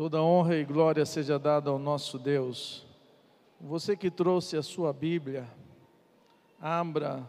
[0.00, 2.86] Toda honra e glória seja dada ao nosso Deus.
[3.60, 5.46] Você que trouxe a sua Bíblia,
[6.58, 7.22] abra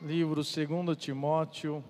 [0.00, 1.84] livro 2 Timóteo,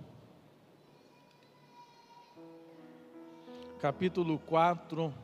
[3.81, 5.15] capítulo 4,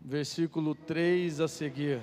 [0.00, 2.00] versículo 3 a seguir.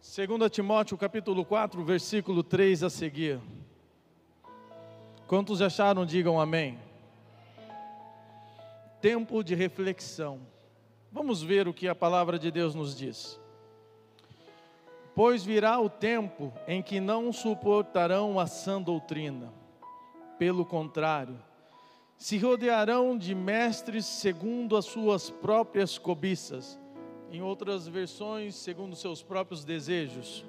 [0.00, 3.38] 2 Timóteo capítulo 4, versículo 3 a seguir.
[5.26, 6.78] Quantos acharam, digam amém.
[9.00, 10.40] Tempo de reflexão.
[11.10, 13.40] Vamos ver o que a palavra de Deus nos diz.
[15.14, 19.52] Pois virá o tempo em que não suportarão a sã doutrina.
[20.38, 21.40] Pelo contrário,
[22.18, 26.78] se rodearão de mestres segundo as suas próprias cobiças
[27.30, 30.44] em outras versões, segundo seus próprios desejos.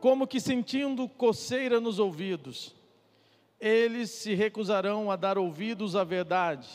[0.00, 2.74] Como que sentindo coceira nos ouvidos,
[3.66, 6.68] eles se recusarão a dar ouvidos à verdade,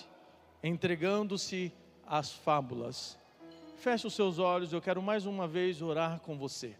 [0.64, 1.72] entregando-se
[2.04, 3.16] às fábulas.
[3.78, 6.76] Feche os seus olhos, eu quero mais uma vez orar com você.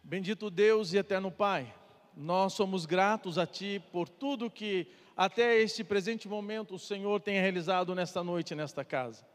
[0.00, 1.74] Bendito Deus e eterno Pai,
[2.16, 7.40] nós somos gratos a Ti por tudo que até este presente momento o Senhor tem
[7.40, 9.26] realizado nesta noite, nesta casa.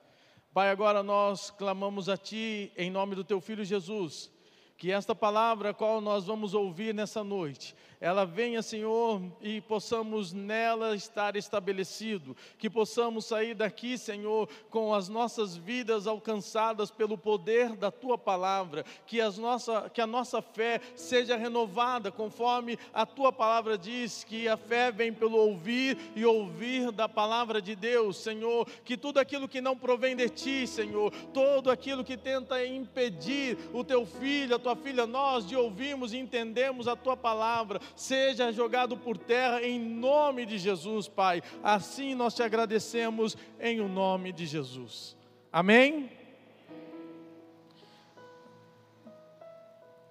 [0.53, 4.31] Pai, agora nós clamamos a Ti em nome do Teu Filho Jesus,
[4.77, 10.33] que esta palavra a qual nós vamos ouvir nessa noite, ela venha, Senhor, e possamos
[10.33, 17.77] nela estar estabelecido, que possamos sair daqui, Senhor, com as nossas vidas alcançadas pelo poder
[17.77, 23.31] da tua palavra, que, as nossa, que a nossa fé seja renovada, conforme a tua
[23.31, 28.67] palavra diz, que a fé vem pelo ouvir e ouvir da palavra de Deus, Senhor,
[28.83, 33.81] que tudo aquilo que não provém de ti, Senhor, todo aquilo que tenta impedir o
[33.81, 38.97] teu filho, a tua filha, nós de ouvirmos e entendemos a tua palavra, seja jogado
[38.97, 41.41] por terra em nome de Jesus, Pai.
[41.64, 45.15] Assim nós te agradecemos em o nome de Jesus.
[45.52, 46.11] Amém?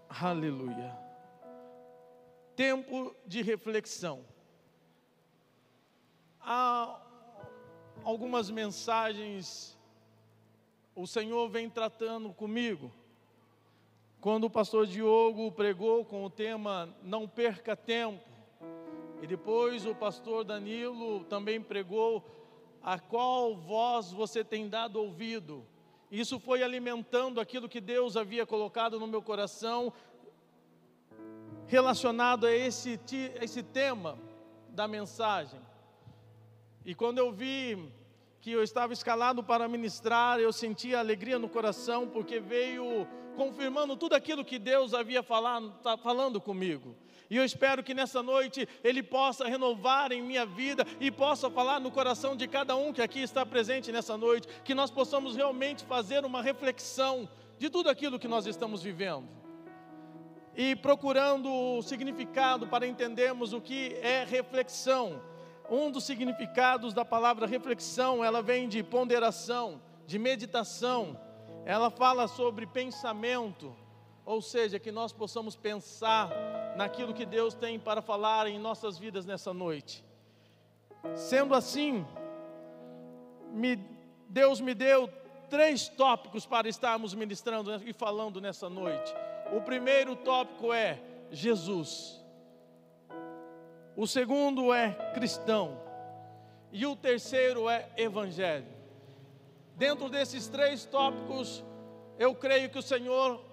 [0.08, 0.96] Aleluia.
[2.54, 4.24] Tempo de reflexão.
[6.40, 7.00] Há
[8.04, 9.76] algumas mensagens
[10.94, 12.92] o Senhor vem tratando comigo
[14.22, 18.24] quando o pastor Diogo pregou com o tema Não perca tempo,
[19.20, 22.24] e depois o pastor Danilo também pregou
[22.80, 25.66] a qual voz você tem dado ouvido.
[26.08, 29.92] Isso foi alimentando aquilo que Deus havia colocado no meu coração
[31.66, 33.00] relacionado a esse,
[33.40, 34.16] esse tema
[34.68, 35.60] da mensagem.
[36.84, 37.92] E quando eu vi
[38.42, 44.14] que eu estava escalado para ministrar, eu senti alegria no coração, porque veio confirmando tudo
[44.14, 46.96] aquilo que Deus havia falado, tá falando comigo.
[47.30, 51.78] E eu espero que nessa noite Ele possa renovar em minha vida e possa falar
[51.78, 55.84] no coração de cada um que aqui está presente nessa noite, que nós possamos realmente
[55.84, 57.28] fazer uma reflexão
[57.60, 59.28] de tudo aquilo que nós estamos vivendo.
[60.56, 65.22] E procurando o significado para entendermos o que é reflexão.
[65.72, 71.18] Um dos significados da palavra reflexão, ela vem de ponderação, de meditação,
[71.64, 73.74] ela fala sobre pensamento,
[74.26, 76.30] ou seja, que nós possamos pensar
[76.76, 80.04] naquilo que Deus tem para falar em nossas vidas nessa noite.
[81.14, 82.06] Sendo assim,
[83.50, 83.76] me,
[84.28, 85.08] Deus me deu
[85.48, 89.10] três tópicos para estarmos ministrando e falando nessa noite.
[89.56, 91.00] O primeiro tópico é
[91.30, 92.21] Jesus.
[93.96, 95.78] O segundo é cristão.
[96.72, 98.66] E o terceiro é evangelho.
[99.76, 101.62] Dentro desses três tópicos,
[102.18, 103.44] eu creio que o Senhor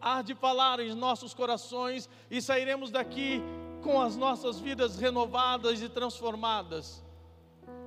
[0.00, 3.40] há de falar em nossos corações e sairemos daqui
[3.82, 7.04] com as nossas vidas renovadas e transformadas.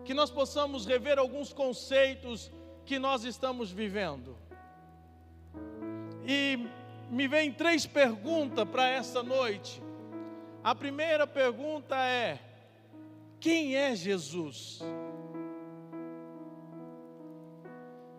[0.05, 2.51] Que nós possamos rever alguns conceitos
[2.85, 4.37] que nós estamos vivendo.
[6.25, 6.67] E
[7.09, 9.81] me vem três perguntas para essa noite.
[10.63, 12.39] A primeira pergunta é:
[13.39, 14.81] quem é Jesus?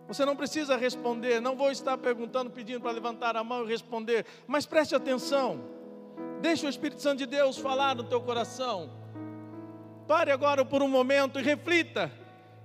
[0.07, 4.25] Você não precisa responder, não vou estar perguntando, pedindo para levantar a mão e responder,
[4.45, 5.63] mas preste atenção.
[6.41, 8.91] Deixe o Espírito Santo de Deus falar no teu coração.
[10.07, 12.11] Pare agora por um momento e reflita: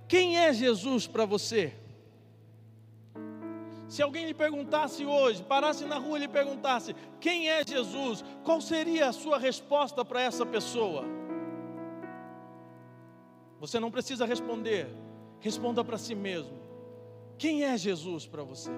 [0.07, 1.73] quem é Jesus para você?
[3.87, 8.23] Se alguém lhe perguntasse hoje, parasse na rua e lhe perguntasse: quem é Jesus?
[8.43, 11.05] Qual seria a sua resposta para essa pessoa?
[13.59, 14.87] Você não precisa responder,
[15.39, 16.57] responda para si mesmo.
[17.37, 18.71] Quem é Jesus para você?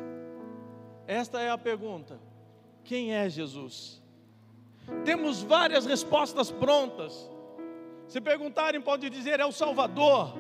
[1.08, 2.20] Esta é a pergunta.
[2.84, 4.02] Quem é Jesus?
[5.04, 7.30] Temos várias respostas prontas.
[8.08, 10.34] Se perguntarem, pode dizer: é o Salvador,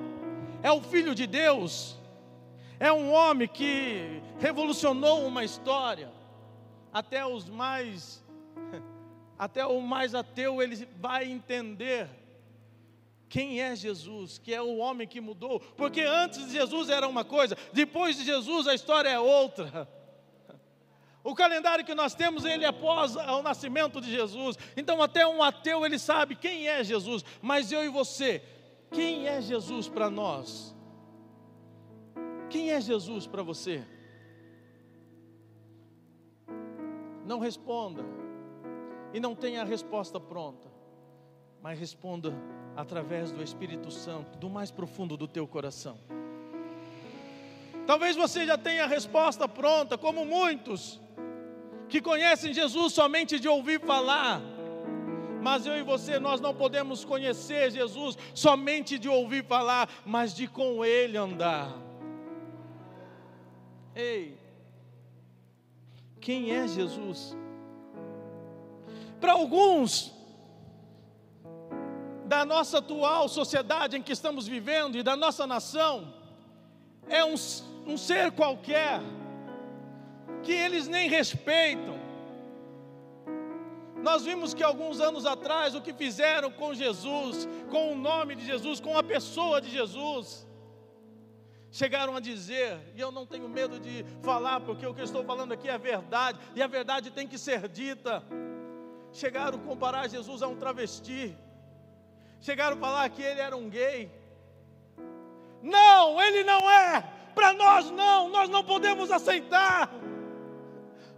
[0.62, 1.99] é o Filho de Deus,
[2.79, 6.09] é um homem que revolucionou uma história.
[6.93, 8.23] Até os mais,
[9.37, 12.09] até o mais ateu, ele vai entender
[13.27, 17.23] quem é Jesus, que é o homem que mudou, porque antes de Jesus era uma
[17.23, 19.87] coisa, depois de Jesus a história é outra.
[21.21, 24.57] O calendário que nós temos, ele é após o nascimento de Jesus.
[24.75, 27.25] Então, até um ateu, ele sabe quem é Jesus.
[27.41, 28.41] Mas eu e você,
[28.89, 30.73] quem é Jesus para nós?
[32.50, 33.84] Quem é Jesus para você?
[37.25, 38.04] Não responda.
[39.13, 40.68] E não tenha a resposta pronta.
[41.62, 42.34] Mas responda
[42.75, 46.00] através do Espírito Santo, do mais profundo do teu coração.
[47.86, 51.00] Talvez você já tenha a resposta pronta, como muitos
[51.88, 54.42] que conhecem Jesus somente de ouvir falar.
[55.42, 60.48] Mas eu e você, nós não podemos conhecer Jesus somente de ouvir falar, mas de
[60.48, 61.88] com Ele andar.
[63.95, 64.38] Ei,
[66.19, 67.36] quem é Jesus?
[69.19, 70.13] Para alguns,
[72.25, 76.13] da nossa atual sociedade em que estamos vivendo e da nossa nação,
[77.07, 77.33] é um,
[77.88, 79.01] um ser qualquer,
[80.44, 81.97] que eles nem respeitam.
[84.03, 88.45] Nós vimos que alguns anos atrás o que fizeram com Jesus, com o nome de
[88.45, 90.47] Jesus, com a pessoa de Jesus,
[91.71, 95.24] chegaram a dizer, e eu não tenho medo de falar, porque o que eu estou
[95.24, 98.24] falando aqui é verdade, e a verdade tem que ser dita.
[99.12, 101.36] Chegaram a comparar Jesus a um travesti,
[102.42, 104.12] chegaram a falar que ele era um gay.
[105.62, 107.04] Não, ele não é,
[107.36, 109.89] para nós não, nós não podemos aceitar.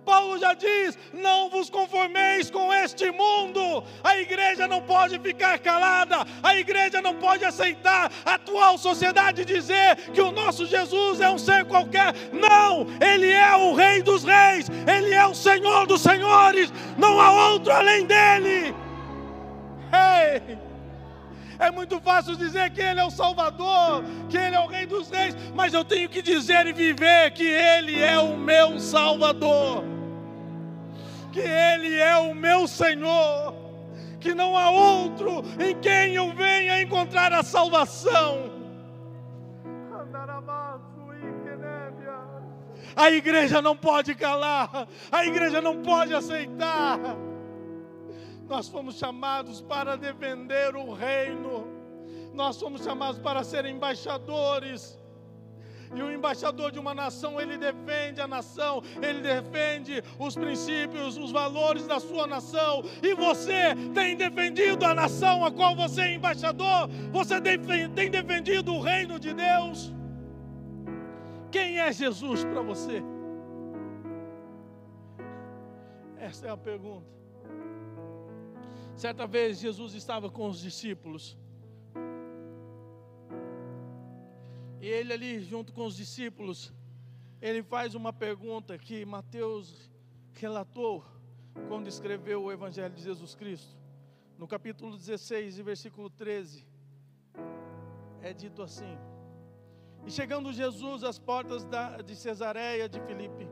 [0.06, 3.83] Paulo já diz: não vos conformeis com este mundo.
[4.03, 9.95] A igreja não pode ficar calada, a igreja não pode aceitar a atual sociedade dizer
[10.13, 12.13] que o nosso Jesus é um ser qualquer.
[12.33, 17.50] Não, ele é o Rei dos Reis, ele é o Senhor dos Senhores, não há
[17.50, 18.75] outro além dele.
[19.92, 20.70] Ei!
[21.61, 25.11] É muito fácil dizer que Ele é o Salvador, que Ele é o Rei dos
[25.11, 29.83] Reis, mas eu tenho que dizer e viver que Ele é o meu Salvador,
[31.31, 33.53] que Ele é o meu Senhor,
[34.19, 38.49] que não há outro em quem eu venha encontrar a salvação.
[42.95, 46.99] A igreja não pode calar, a igreja não pode aceitar.
[48.51, 51.65] Nós fomos chamados para defender o reino.
[52.33, 55.00] Nós fomos chamados para ser embaixadores.
[55.95, 61.31] E o embaixador de uma nação, ele defende a nação, ele defende os princípios, os
[61.31, 62.83] valores da sua nação.
[63.01, 66.89] E você tem defendido a nação a qual você é embaixador?
[67.13, 69.94] Você tem defendido o reino de Deus?
[71.50, 73.01] Quem é Jesus para você?
[76.18, 77.20] Essa é a pergunta.
[79.01, 81.36] Certa vez Jesus estava com os discípulos.
[84.80, 86.71] E ele ali, junto com os discípulos,
[87.42, 89.89] ele faz uma pergunta que Mateus
[90.33, 91.03] relatou
[91.68, 93.75] quando escreveu o Evangelho de Jesus Cristo.
[94.37, 96.64] No capítulo 16, versículo 13,
[98.21, 98.95] é dito assim:
[100.06, 103.49] E chegando Jesus às portas da, de Cesareia de Filipe,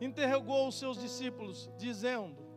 [0.00, 2.47] interrogou os seus discípulos, dizendo: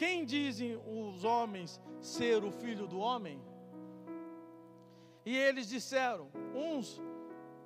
[0.00, 3.38] quem dizem os homens ser o filho do homem?
[5.26, 6.98] E eles disseram: uns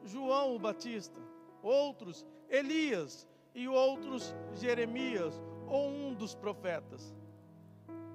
[0.02, 1.20] João o Batista,
[1.62, 3.24] outros Elias
[3.54, 7.14] e outros Jeremias ou um dos profetas.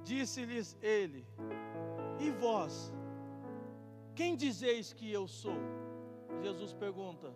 [0.03, 1.25] Disse-lhes ele:
[2.19, 2.91] E vós,
[4.13, 5.55] quem dizeis que eu sou?
[6.41, 7.33] Jesus pergunta.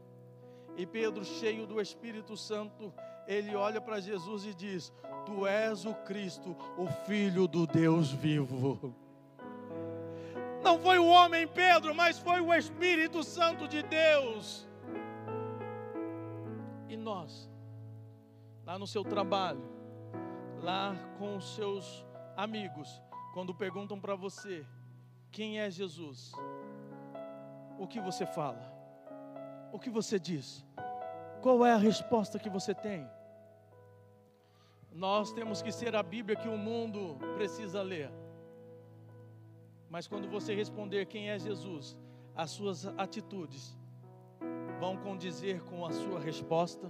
[0.76, 2.94] E Pedro, cheio do Espírito Santo,
[3.28, 4.92] ele olha para Jesus e diz:
[5.26, 8.94] Tu és o Cristo, o Filho do Deus vivo.
[10.64, 14.68] Não foi o homem Pedro, mas foi o Espírito Santo de Deus.
[16.88, 17.50] E nós,
[18.66, 19.62] lá no seu trabalho,
[20.62, 23.02] lá com os seus amigos,
[23.34, 24.66] quando perguntam para você
[25.32, 26.32] quem é Jesus,
[27.78, 28.72] o que você fala?
[29.72, 30.66] O que você diz?
[31.44, 33.06] Qual é a resposta que você tem?
[34.94, 38.10] Nós temos que ser a Bíblia que o mundo precisa ler.
[39.90, 41.98] Mas quando você responder quem é Jesus,
[42.34, 43.78] as suas atitudes
[44.80, 46.90] vão condizer com a sua resposta.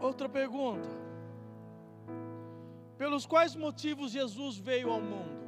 [0.00, 0.88] Outra pergunta:
[2.98, 5.43] pelos quais motivos Jesus veio ao mundo?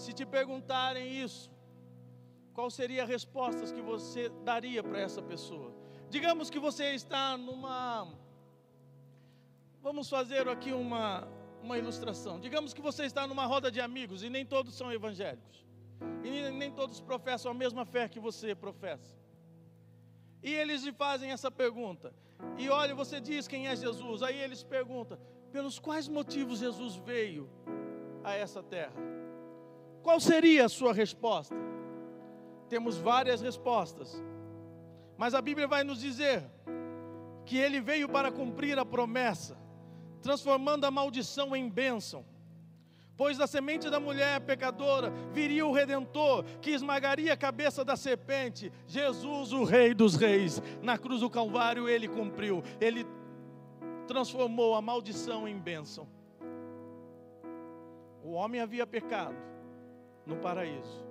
[0.00, 1.50] Se te perguntarem isso,
[2.54, 5.74] qual seria a resposta que você daria para essa pessoa?
[6.08, 8.10] Digamos que você está numa.
[9.82, 11.28] Vamos fazer aqui uma,
[11.62, 12.40] uma ilustração.
[12.40, 15.66] Digamos que você está numa roda de amigos e nem todos são evangélicos.
[16.24, 19.14] E nem todos professam a mesma fé que você professa.
[20.42, 22.14] E eles lhe fazem essa pergunta.
[22.56, 24.22] E olha, você diz quem é Jesus.
[24.22, 25.18] Aí eles perguntam:
[25.52, 27.50] pelos quais motivos Jesus veio
[28.24, 29.19] a essa terra?
[30.02, 31.54] Qual seria a sua resposta?
[32.68, 34.22] Temos várias respostas.
[35.16, 36.42] Mas a Bíblia vai nos dizer
[37.44, 39.58] que ele veio para cumprir a promessa,
[40.22, 42.24] transformando a maldição em bênção.
[43.16, 48.72] Pois da semente da mulher pecadora viria o redentor que esmagaria a cabeça da serpente,
[48.86, 50.62] Jesus, o Rei dos Reis.
[50.80, 53.06] Na cruz do Calvário ele cumpriu, ele
[54.06, 56.08] transformou a maldição em bênção.
[58.22, 59.49] O homem havia pecado
[60.30, 61.04] no paraíso.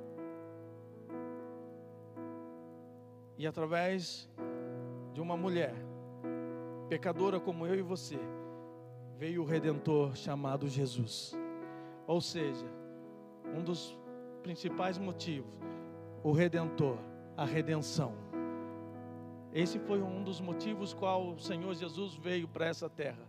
[3.38, 4.30] E através
[5.14, 5.76] de uma mulher,
[6.88, 8.18] pecadora como eu e você,
[9.18, 11.38] veio o redentor chamado Jesus.
[12.08, 12.66] Ou seja,
[13.54, 13.98] um dos
[14.42, 15.52] principais motivos,
[16.24, 16.98] o redentor,
[17.36, 18.14] a redenção.
[19.54, 23.28] Esse foi um dos motivos qual o Senhor Jesus veio para essa terra.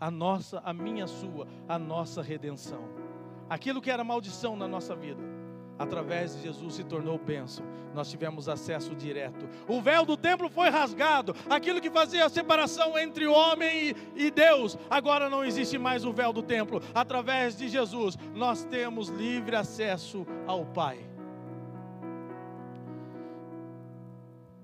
[0.00, 3.05] A nossa, a minha, a sua, a nossa redenção.
[3.48, 5.36] Aquilo que era maldição na nossa vida
[5.78, 7.64] através de Jesus se tornou bênção.
[7.94, 9.48] Nós tivemos acesso direto.
[9.68, 11.34] O véu do templo foi rasgado.
[11.48, 16.32] Aquilo que fazia a separação entre homem e, Deus, agora não existe mais o véu
[16.32, 16.80] do templo.
[16.94, 20.98] Através de Jesus, nós temos livre acesso ao Pai.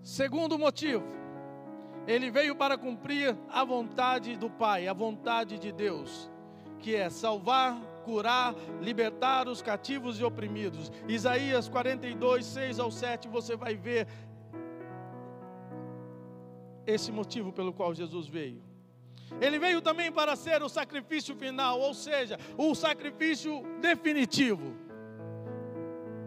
[0.03, 1.05] Segundo motivo,
[2.07, 6.29] ele veio para cumprir a vontade do Pai, a vontade de Deus,
[6.81, 10.91] que é salvar curar, libertar os cativos e oprimidos.
[11.09, 14.07] Isaías 42, 6 ao 7, você vai ver
[16.87, 18.63] esse motivo pelo qual Jesus veio.
[19.41, 24.77] Ele veio também para ser o sacrifício final, ou seja, o sacrifício definitivo.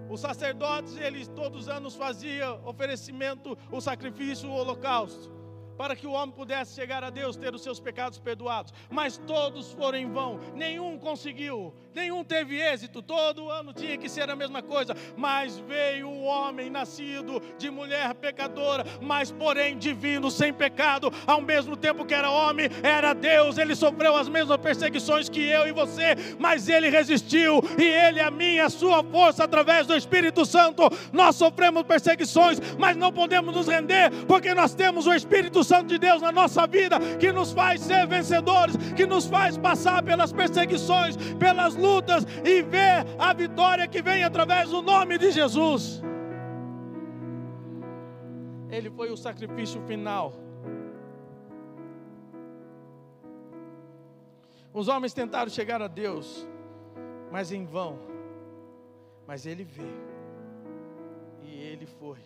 [0.10, 5.35] Os sacerdotes, eles todos os anos faziam oferecimento, o sacrifício, o holocausto
[5.78, 8.74] para que o homem pudesse chegar a Deus, ter os seus pecados perdoados.
[8.90, 13.02] Mas todos foram em vão, nenhum conseguiu, nenhum teve êxito.
[13.02, 14.96] Todo ano tinha que ser a mesma coisa.
[15.16, 21.76] Mas veio o homem nascido de mulher pecadora, mas porém divino, sem pecado, ao mesmo
[21.76, 23.58] tempo que era homem, era Deus.
[23.58, 28.32] Ele sofreu as mesmas perseguições que eu e você, mas ele resistiu, e ele, a
[28.32, 33.68] minha, a sua força, através do Espírito Santo, nós sofremos perseguições, mas não podemos nos
[33.68, 37.82] render, porque nós temos o Espírito Santo de Deus na nossa vida, que nos faz
[37.82, 44.02] ser vencedores, que nos faz passar pelas perseguições, pelas lutas e ver a vitória que
[44.02, 46.02] vem através do nome de Jesus.
[48.70, 50.34] Ele foi o sacrifício final.
[54.74, 56.48] Os homens tentaram chegar a Deus,
[57.32, 58.00] mas em vão.
[59.26, 60.06] Mas ele veio.
[61.44, 62.20] E ele foi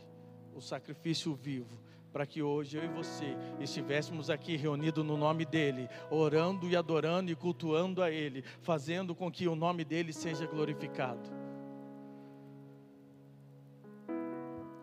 [0.55, 5.87] o sacrifício vivo para que hoje eu e você estivéssemos aqui reunidos no nome dEle,
[6.09, 11.29] orando e adorando e cultuando a Ele, fazendo com que o nome dEle seja glorificado.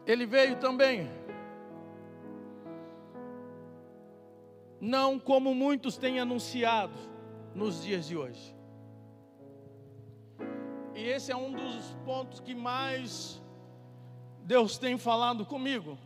[0.06, 1.10] Ele veio também,
[4.80, 6.96] não como muitos têm anunciado
[7.54, 8.54] nos dias de hoje.
[10.94, 13.42] E esse é um dos pontos que mais
[14.44, 15.98] Deus tem falado comigo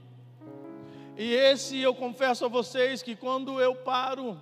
[1.17, 4.41] e esse eu confesso a vocês que quando eu paro,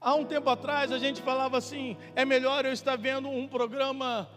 [0.00, 4.28] há um tempo atrás a gente falava assim: é melhor eu estar vendo um programa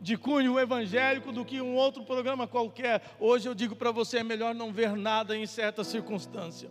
[0.00, 3.02] de cunho evangélico do que um outro programa qualquer.
[3.18, 6.70] Hoje eu digo para você: é melhor não ver nada em certa circunstância.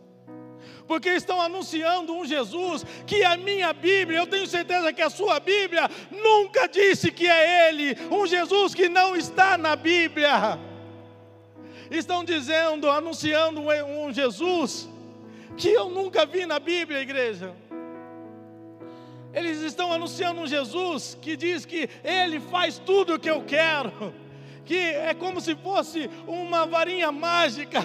[0.88, 5.40] Porque estão anunciando um Jesus que a minha Bíblia, eu tenho certeza que a sua
[5.40, 10.60] Bíblia nunca disse que é Ele, um Jesus que não está na Bíblia
[11.92, 14.90] estão dizendo, anunciando um Jesus
[15.58, 17.54] que eu nunca vi na Bíblia, igreja.
[19.34, 24.14] Eles estão anunciando um Jesus que diz que Ele faz tudo o que eu quero,
[24.66, 27.80] que é como se fosse uma varinha mágica,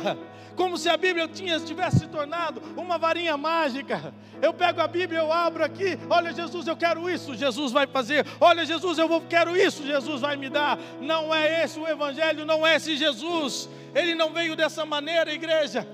[0.56, 4.12] como se a Bíblia tinha, tivesse se tornado uma varinha mágica.
[4.42, 8.26] Eu pego a Bíblia, eu abro aqui, olha Jesus, eu quero isso, Jesus vai fazer.
[8.40, 10.78] Olha Jesus, eu vou, quero isso, Jesus vai me dar.
[11.00, 13.68] Não é esse o Evangelho, não é esse Jesus.
[13.94, 15.86] Ele não veio dessa maneira, igreja.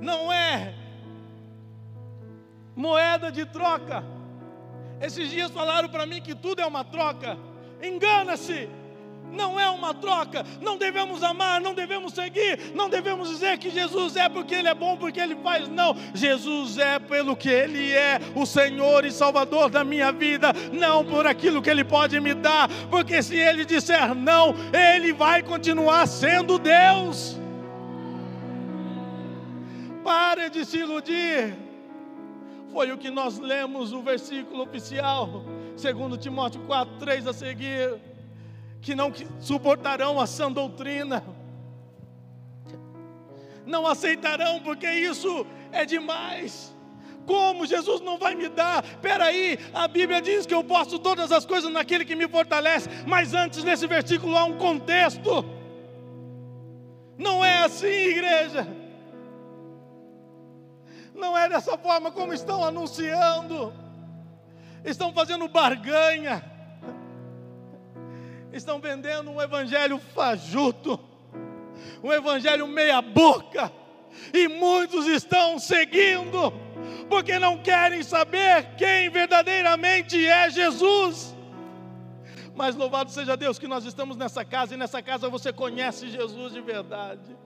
[0.00, 0.74] não é
[2.74, 4.02] moeda de troca.
[5.00, 7.38] Esses dias falaram para mim que tudo é uma troca.
[7.82, 8.68] Engana-se
[9.32, 10.44] não é uma troca.
[10.60, 14.74] Não devemos amar, não devemos seguir, não devemos dizer que Jesus é porque Ele é
[14.74, 15.68] bom, porque Ele faz.
[15.68, 21.04] Não, Jesus é pelo que Ele é, o Senhor e Salvador da minha vida, não
[21.04, 26.06] por aquilo que Ele pode me dar, porque se Ele disser não, Ele vai continuar
[26.06, 27.38] sendo Deus.
[30.02, 31.56] Pare de se iludir.
[32.72, 35.44] Foi o que nós lemos no versículo oficial,
[35.80, 37.98] segundo Timóteo 4, 3 a seguir
[38.82, 41.24] que não suportarão a sã doutrina,
[43.66, 46.74] não aceitarão, porque isso é demais.
[47.26, 48.82] Como Jesus não vai me dar?
[49.00, 53.34] Peraí, a Bíblia diz que eu posso todas as coisas naquele que me fortalece, mas
[53.34, 55.44] antes nesse versículo há um contexto.
[57.16, 58.66] Não é assim, igreja.
[61.14, 63.72] Não é dessa forma como estão anunciando.
[64.84, 66.44] Estão fazendo barganha
[68.52, 70.98] estão vendendo um evangelho fajuto,
[72.02, 73.72] um evangelho meia-boca,
[74.32, 76.52] e muitos estão seguindo,
[77.08, 81.34] porque não querem saber quem verdadeiramente é Jesus.
[82.54, 86.52] Mas louvado seja Deus que nós estamos nessa casa, e nessa casa você conhece Jesus
[86.52, 87.36] de verdade.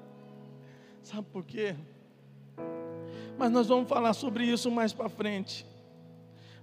[1.03, 1.77] Sabe por quê?
[3.37, 5.67] Mas nós vamos falar sobre isso mais para frente.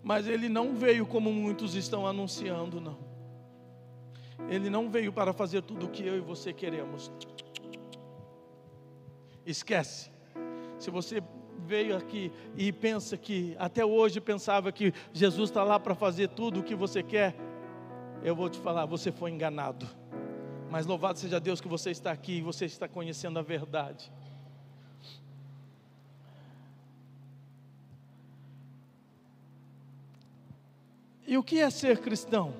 [0.03, 2.97] Mas ele não veio como muitos estão anunciando, não.
[4.49, 7.11] Ele não veio para fazer tudo o que eu e você queremos.
[9.45, 10.11] Esquece.
[10.79, 11.21] Se você
[11.59, 16.59] veio aqui e pensa que até hoje pensava que Jesus está lá para fazer tudo
[16.59, 17.35] o que você quer,
[18.23, 19.87] eu vou te falar, você foi enganado.
[20.69, 24.11] Mas louvado seja Deus que você está aqui e você está conhecendo a verdade.
[31.31, 32.53] E o que é ser cristão?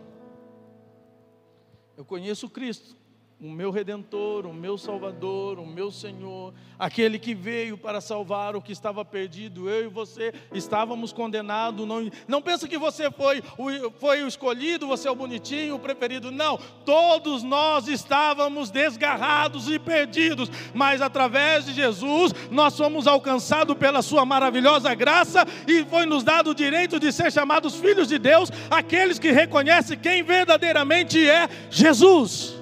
[1.97, 2.95] Eu conheço Cristo
[3.41, 8.61] o meu redentor, o meu salvador, o meu Senhor, aquele que veio para salvar o
[8.61, 9.67] que estava perdido.
[9.67, 11.87] Eu e você estávamos condenados.
[11.87, 15.79] Não, não pensa que você foi o, foi o escolhido, você é o bonitinho, o
[15.79, 16.29] preferido.
[16.29, 24.03] Não, todos nós estávamos desgarrados e perdidos, mas através de Jesus nós fomos alcançados pela
[24.03, 28.51] Sua maravilhosa graça e foi nos dado o direito de ser chamados filhos de Deus,
[28.69, 32.60] aqueles que reconhecem quem verdadeiramente é Jesus.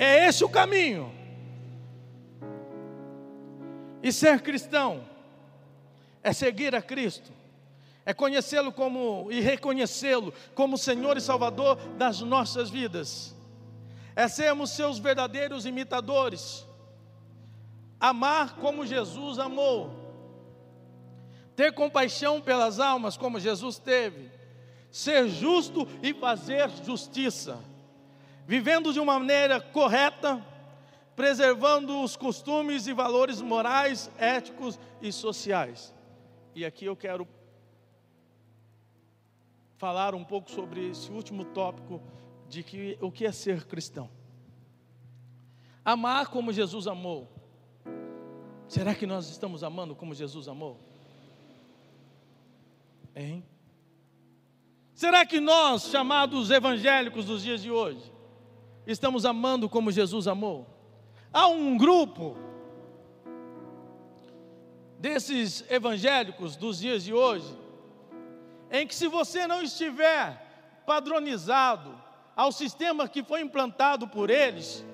[0.00, 1.12] É esse o caminho.
[4.00, 5.04] E ser cristão
[6.22, 7.32] é seguir a Cristo,
[8.06, 13.34] é conhecê-lo como e reconhecê-lo como Senhor e Salvador das nossas vidas,
[14.14, 16.64] é sermos seus verdadeiros imitadores,
[17.98, 19.90] amar como Jesus amou,
[21.56, 24.30] ter compaixão pelas almas como Jesus teve,
[24.92, 27.58] ser justo e fazer justiça
[28.48, 30.42] vivendo de uma maneira correta,
[31.14, 35.94] preservando os costumes e valores morais, éticos e sociais.
[36.54, 37.28] E aqui eu quero
[39.76, 42.00] falar um pouco sobre esse último tópico
[42.48, 44.08] de que o que é ser cristão.
[45.84, 47.28] Amar como Jesus amou.
[48.66, 50.80] Será que nós estamos amando como Jesus amou?
[53.14, 53.44] Hein?
[54.94, 58.16] Será que nós, chamados evangélicos dos dias de hoje,
[58.92, 60.66] estamos amando como Jesus amou?
[61.32, 62.36] Há um grupo
[64.98, 67.56] desses evangélicos dos dias de hoje,
[68.70, 71.94] em que se você não estiver padronizado
[72.34, 74.84] ao sistema que foi implantado por eles,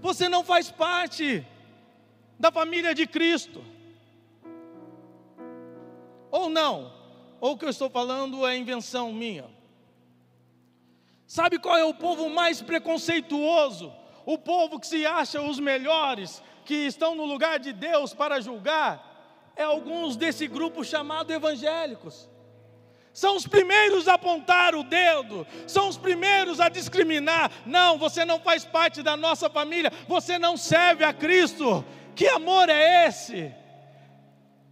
[0.00, 1.46] você não faz parte
[2.38, 3.62] da família de Cristo.
[6.30, 6.92] Ou não,
[7.40, 9.57] ou o que eu estou falando é invenção minha.
[11.28, 13.92] Sabe qual é o povo mais preconceituoso?
[14.24, 19.52] O povo que se acha os melhores, que estão no lugar de Deus para julgar,
[19.54, 22.26] é alguns desse grupo chamado evangélicos.
[23.12, 27.50] São os primeiros a apontar o dedo, são os primeiros a discriminar.
[27.66, 31.84] Não, você não faz parte da nossa família, você não serve a Cristo.
[32.14, 33.54] Que amor é esse?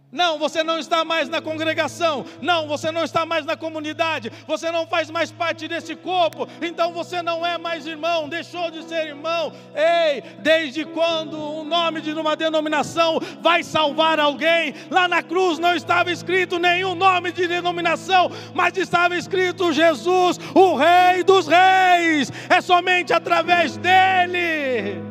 [0.09, 2.25] Não, você não está mais na congregação.
[2.41, 4.31] Não, você não está mais na comunidade.
[4.47, 6.47] Você não faz mais parte desse corpo.
[6.61, 9.51] Então você não é mais irmão, deixou de ser irmão.
[9.75, 14.73] Ei, desde quando o nome de uma denominação vai salvar alguém?
[14.89, 20.75] Lá na cruz não estava escrito nenhum nome de denominação, mas estava escrito Jesus, o
[20.75, 22.31] Rei dos Reis.
[22.49, 25.03] É somente através dele.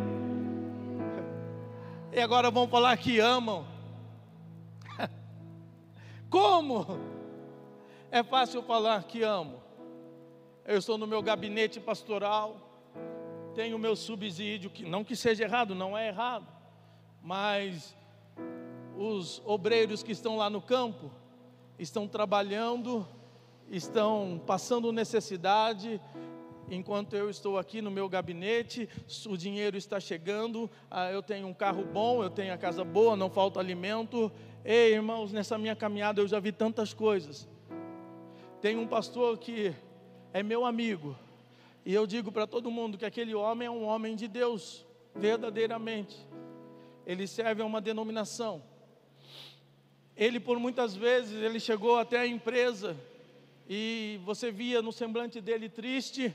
[2.11, 3.76] e agora vão falar que amam.
[6.29, 6.85] Como?
[8.11, 9.63] É fácil falar que amo.
[10.65, 12.67] Eu estou no meu gabinete pastoral,
[13.55, 16.47] tenho o meu subsídio, que não que seja errado, não é errado,
[17.23, 17.97] mas
[18.97, 21.11] os obreiros que estão lá no campo
[21.79, 23.07] estão trabalhando,
[23.71, 26.01] estão passando necessidade,
[26.69, 28.89] enquanto eu estou aqui no meu gabinete,
[29.29, 33.17] o dinheiro está chegando, ah, eu tenho um carro bom, eu tenho a casa boa,
[33.17, 34.33] não falta alimento.
[34.69, 37.49] Ei, irmãos, nessa minha caminhada eu já vi tantas coisas.
[38.61, 39.73] Tem um pastor que
[40.33, 41.17] é meu amigo,
[41.85, 46.17] e eu digo para todo mundo que aquele homem é um homem de Deus, verdadeiramente.
[47.07, 48.61] Ele serve a uma denominação.
[50.17, 52.97] Ele por muitas vezes ele chegou até a empresa
[53.69, 56.35] e você via no semblante dele triste,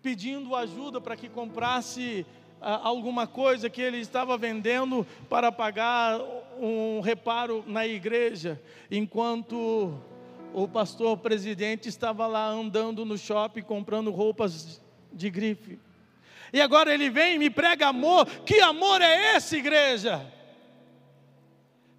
[0.00, 2.24] pedindo ajuda para que comprasse
[2.60, 6.20] alguma coisa que ele estava vendendo para pagar
[6.60, 9.94] um reparo na igreja, enquanto
[10.52, 14.80] o pastor presidente estava lá andando no shopping comprando roupas
[15.12, 15.78] de grife.
[16.52, 18.26] E agora ele vem e me prega amor.
[18.44, 20.24] Que amor é esse, igreja?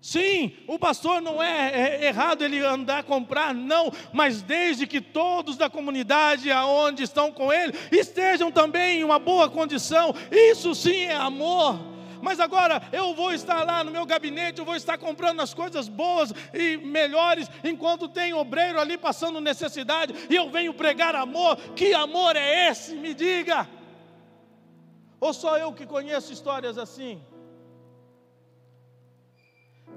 [0.02, 5.58] Sim, o pastor não é, é, errado ele andar comprar, não, mas desde que todos
[5.58, 11.16] da comunidade aonde estão com ele estejam também em uma boa condição, isso sim é
[11.16, 11.78] amor.
[12.22, 15.90] Mas agora eu vou estar lá no meu gabinete, eu vou estar comprando as coisas
[15.90, 21.58] boas e melhores, enquanto tem obreiro ali passando necessidade, e eu venho pregar amor.
[21.76, 22.96] Que amor é esse?
[22.96, 23.68] Me diga.
[25.20, 27.22] Ou só eu que conheço histórias assim?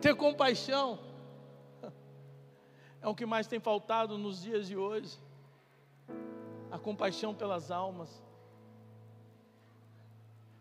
[0.03, 0.99] Ter compaixão.
[3.01, 5.19] É o que mais tem faltado nos dias de hoje.
[6.71, 8.23] A compaixão pelas almas.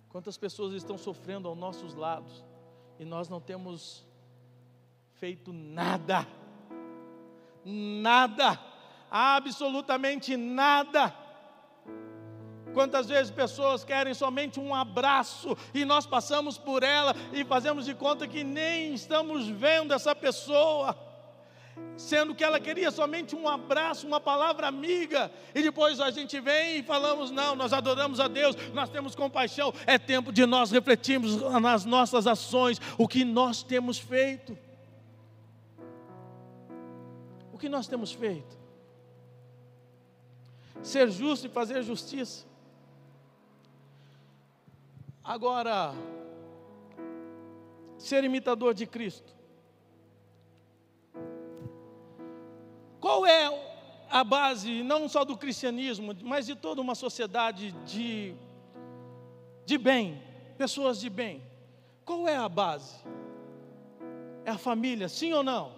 [0.09, 2.45] Quantas pessoas estão sofrendo aos nossos lados
[2.99, 4.05] e nós não temos
[5.13, 6.27] feito nada,
[7.63, 8.59] nada,
[9.09, 11.20] absolutamente nada
[12.73, 17.93] Quantas vezes pessoas querem somente um abraço e nós passamos por ela e fazemos de
[17.93, 20.97] conta que nem estamos vendo essa pessoa,
[21.97, 26.79] sendo que ela queria somente um abraço, uma palavra amiga, e depois a gente vem
[26.79, 29.73] e falamos: não, nós adoramos a Deus, nós temos compaixão.
[29.85, 34.57] É tempo de nós refletirmos nas nossas ações o que nós temos feito.
[37.51, 38.59] O que nós temos feito?
[40.81, 42.50] Ser justo e fazer justiça.
[45.23, 45.93] Agora,
[47.97, 49.31] ser imitador de Cristo.
[52.99, 53.49] Qual é
[54.09, 58.33] a base, não só do cristianismo, mas de toda uma sociedade de,
[59.65, 60.21] de bem,
[60.57, 61.41] pessoas de bem?
[62.03, 62.95] Qual é a base?
[64.43, 65.71] É a família, sim ou não?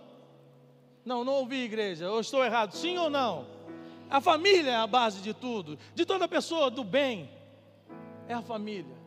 [1.06, 3.46] Não, não ouvi igreja, eu estou errado, sim ou não?
[4.10, 7.30] A família é a base de tudo, de toda pessoa do bem,
[8.28, 9.03] é a família.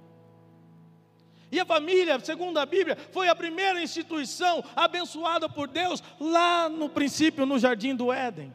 [1.50, 6.88] E a família, segundo a Bíblia, foi a primeira instituição abençoada por Deus lá no
[6.88, 8.52] princípio, no jardim do Éden.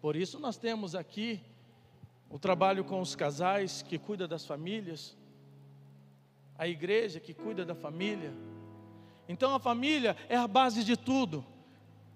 [0.00, 1.40] Por isso nós temos aqui
[2.28, 5.16] o trabalho com os casais que cuida das famílias,
[6.56, 8.32] a igreja que cuida da família.
[9.28, 11.44] Então a família é a base de tudo,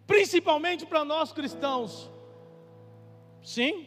[0.07, 2.11] principalmente para nós cristãos.
[3.43, 3.87] Sim?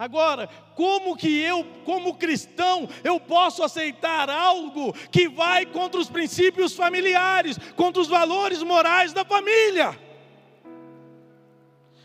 [0.00, 6.72] Agora, como que eu, como cristão, eu posso aceitar algo que vai contra os princípios
[6.72, 10.00] familiares, contra os valores morais da família?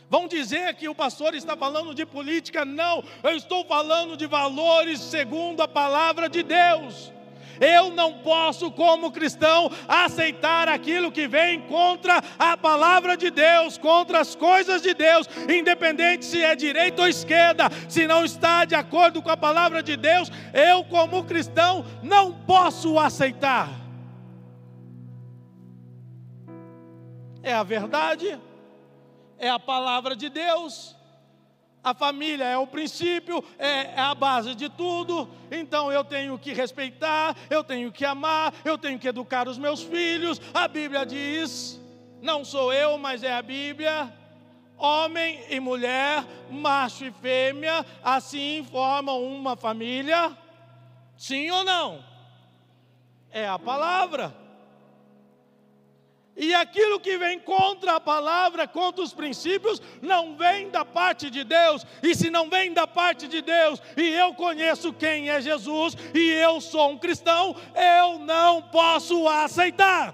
[0.09, 2.65] Vão dizer que o pastor está falando de política?
[2.65, 7.13] Não, eu estou falando de valores segundo a palavra de Deus.
[7.59, 14.19] Eu não posso, como cristão, aceitar aquilo que vem contra a palavra de Deus, contra
[14.19, 19.21] as coisas de Deus, independente se é direita ou esquerda, se não está de acordo
[19.21, 23.69] com a palavra de Deus, eu, como cristão, não posso aceitar.
[27.41, 28.39] É a verdade,
[29.37, 30.94] é a palavra de Deus
[31.85, 36.51] a família é o princípio, é, é, a base de tudo, então eu tenho que
[36.51, 40.41] respeitar, eu tenho que amar, eu tenho que educar os meus filhos.
[40.51, 41.79] A Bíblia diz,
[42.23, 44.11] não sou eu, mas é a Bíblia.
[44.79, 50.35] Homem e mulher, macho e fêmea, assim formam uma família.
[51.15, 52.03] Sim ou não?
[53.29, 54.44] É a palavra.
[56.35, 61.45] E aquilo que vem contra a palavra, contra os princípios, não vem da parte de
[61.45, 61.85] Deus.
[62.03, 66.31] E se não vem da parte de Deus, e eu conheço quem é Jesus, e
[66.31, 70.13] eu sou um cristão, eu não posso aceitar.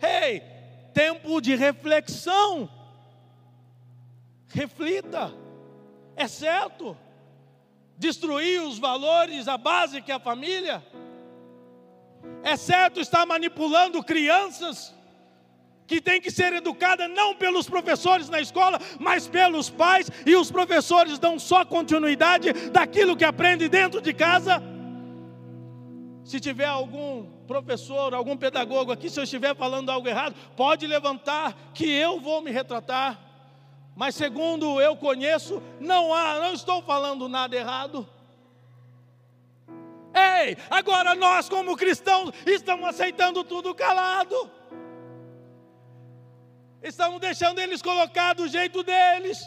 [0.00, 0.40] Ei,
[0.94, 2.70] tempo de reflexão.
[4.48, 5.34] Reflita,
[6.14, 6.96] é certo.
[7.98, 10.82] Destruir os valores, a base que é a família
[12.42, 14.94] é certo estar manipulando crianças
[15.86, 20.50] que têm que ser educadas não pelos professores na escola, mas pelos pais, e os
[20.50, 24.62] professores dão só continuidade daquilo que aprende dentro de casa?
[26.24, 31.54] Se tiver algum professor, algum pedagogo aqui, se eu estiver falando algo errado, pode levantar
[31.74, 33.18] que eu vou me retratar.
[33.94, 38.08] Mas segundo eu conheço, não há, não estou falando nada errado.
[40.70, 44.50] Agora nós, como cristãos, estamos aceitando tudo calado.
[46.82, 49.38] Estamos deixando eles colocar do jeito deles.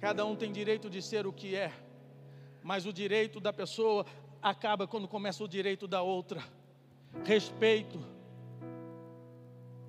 [0.00, 1.72] Cada um tem direito de ser o que é,
[2.62, 4.04] mas o direito da pessoa
[4.42, 6.42] acaba quando começa o direito da outra.
[7.24, 8.04] Respeito.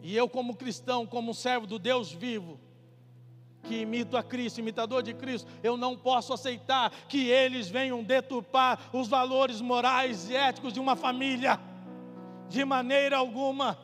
[0.04, 2.60] E eu, como cristão, como servo do Deus vivo,
[3.64, 8.90] que imito a Cristo, imitador de Cristo, eu não posso aceitar que eles venham deturpar
[8.94, 11.60] os valores morais e éticos de uma família,
[12.50, 13.80] de maneira alguma.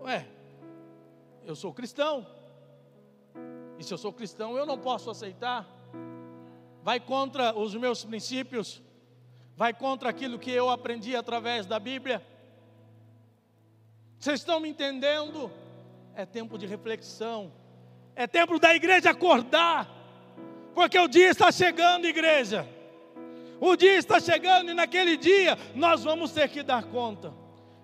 [0.00, 0.26] Ué,
[1.44, 2.26] eu sou cristão,
[3.78, 5.66] e se eu sou cristão, eu não posso aceitar,
[6.82, 8.80] vai contra os meus princípios,
[9.56, 12.24] vai contra aquilo que eu aprendi através da Bíblia.
[14.18, 15.50] Vocês estão me entendendo?
[16.16, 17.52] É tempo de reflexão,
[18.14, 19.86] é tempo da igreja acordar,
[20.74, 22.66] porque o dia está chegando, igreja.
[23.60, 27.32] O dia está chegando e naquele dia nós vamos ter que dar conta.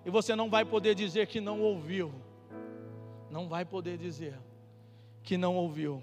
[0.05, 2.13] E você não vai poder dizer que não ouviu.
[3.31, 4.39] Não vai poder dizer
[5.23, 6.03] que não ouviu.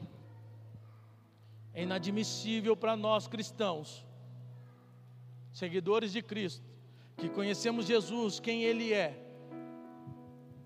[1.73, 4.05] É inadmissível para nós cristãos,
[5.51, 6.65] seguidores de Cristo,
[7.17, 9.28] que conhecemos Jesus, quem Ele é,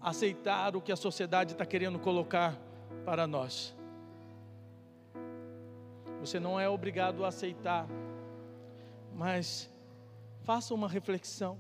[0.04, 2.60] aceitar o que a sociedade está querendo colocar
[3.06, 3.74] para nós.
[6.20, 7.88] Você não é obrigado a aceitar,
[9.16, 9.72] mas
[10.44, 11.58] faça uma reflexão.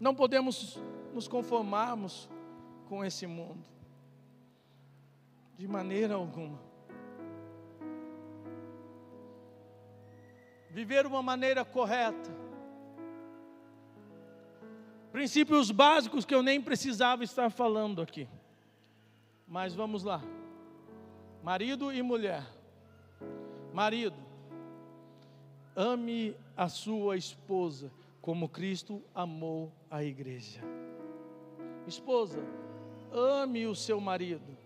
[0.00, 2.28] Não podemos nos conformarmos
[2.88, 3.64] com esse mundo,
[5.56, 6.58] de maneira alguma.
[10.70, 12.43] Viver uma maneira correta,
[15.14, 18.26] Princípios básicos que eu nem precisava estar falando aqui.
[19.46, 20.20] Mas vamos lá.
[21.40, 22.44] Marido e mulher.
[23.72, 24.16] Marido,
[25.76, 30.60] ame a sua esposa como Cristo amou a igreja.
[31.86, 32.40] Esposa,
[33.12, 34.58] ame o seu marido.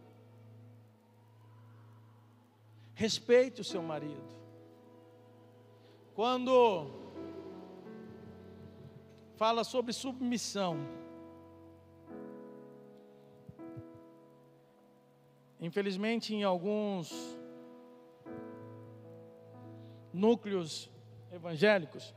[2.94, 4.34] Respeite o seu marido.
[6.14, 6.90] Quando
[9.38, 10.76] fala sobre submissão.
[15.60, 17.38] Infelizmente, em alguns
[20.12, 20.90] núcleos
[21.30, 22.12] evangélicos,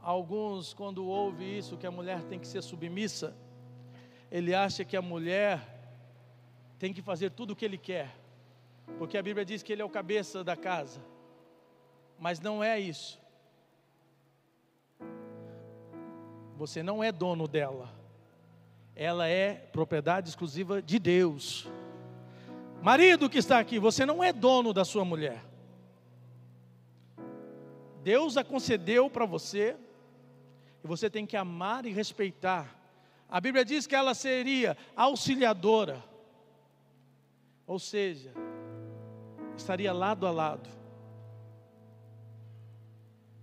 [0.00, 3.36] alguns, quando ouve isso, que a mulher tem que ser submissa,
[4.32, 5.60] ele acha que a mulher
[6.76, 8.12] tem que fazer tudo o que ele quer,
[8.98, 11.00] porque a Bíblia diz que ele é o cabeça da casa,
[12.18, 13.21] mas não é isso.
[16.56, 17.88] Você não é dono dela.
[18.94, 21.68] Ela é propriedade exclusiva de Deus.
[22.82, 25.42] Marido que está aqui, você não é dono da sua mulher.
[28.02, 29.76] Deus a concedeu para você
[30.82, 32.76] e você tem que amar e respeitar.
[33.28, 36.02] A Bíblia diz que ela seria auxiliadora,
[37.66, 38.32] ou seja,
[39.56, 40.68] estaria lado a lado.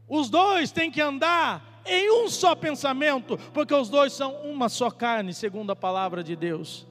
[0.08, 4.92] Os dois têm que andar em um só pensamento, porque os dois são uma só
[4.92, 6.88] carne, segundo a palavra de Deus.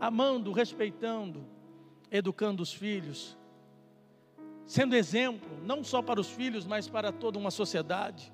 [0.00, 1.44] Amando, respeitando,
[2.10, 3.36] educando os filhos,
[4.66, 8.32] sendo exemplo, não só para os filhos, mas para toda uma sociedade,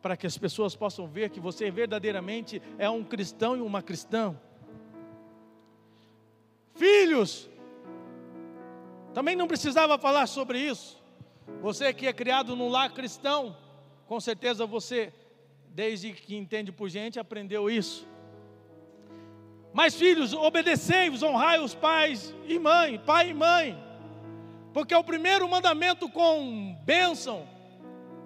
[0.00, 4.36] para que as pessoas possam ver que você verdadeiramente é um cristão e uma cristã.
[6.74, 7.48] Filhos,
[9.14, 11.00] também não precisava falar sobre isso.
[11.60, 13.56] Você que é criado num lar cristão,
[14.12, 15.10] com certeza você,
[15.68, 18.06] desde que entende por gente, aprendeu isso.
[19.72, 23.82] Mas filhos, obedecei-vos, honrai os pais e mãe, pai e mãe.
[24.74, 27.48] Porque o primeiro mandamento com bênção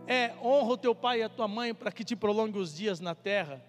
[0.09, 2.99] é honra o teu pai e a tua mãe para que te prolongue os dias
[2.99, 3.65] na terra.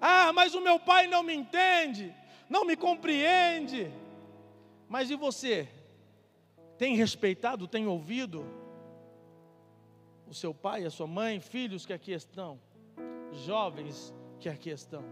[0.00, 2.14] Ah, mas o meu pai não me entende,
[2.48, 3.92] não me compreende.
[4.88, 5.68] Mas e você?
[6.78, 8.64] Tem respeitado, tem ouvido
[10.28, 12.60] o seu pai, a sua mãe, filhos que aqui estão,
[13.32, 15.04] jovens que aqui estão?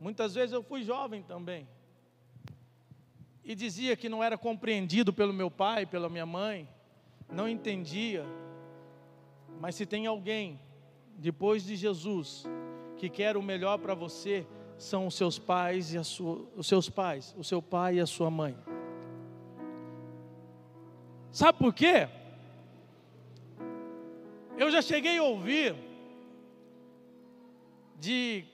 [0.00, 1.68] Muitas vezes eu fui jovem também
[3.44, 6.68] e dizia que não era compreendido pelo meu pai, pela minha mãe,
[7.30, 8.24] não entendia.
[9.60, 10.60] Mas se tem alguém
[11.16, 12.44] depois de Jesus
[12.96, 14.46] que quer o melhor para você,
[14.78, 18.06] são os seus pais e a sua, os seus pais, o seu pai e a
[18.06, 18.56] sua mãe.
[21.30, 22.08] Sabe por quê?
[24.56, 25.74] Eu já cheguei a ouvir
[27.98, 28.44] de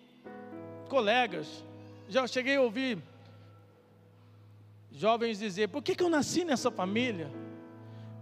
[0.89, 1.65] colegas,
[2.09, 2.99] já cheguei a ouvir
[4.93, 7.31] jovens dizer: por que, que eu nasci nessa família?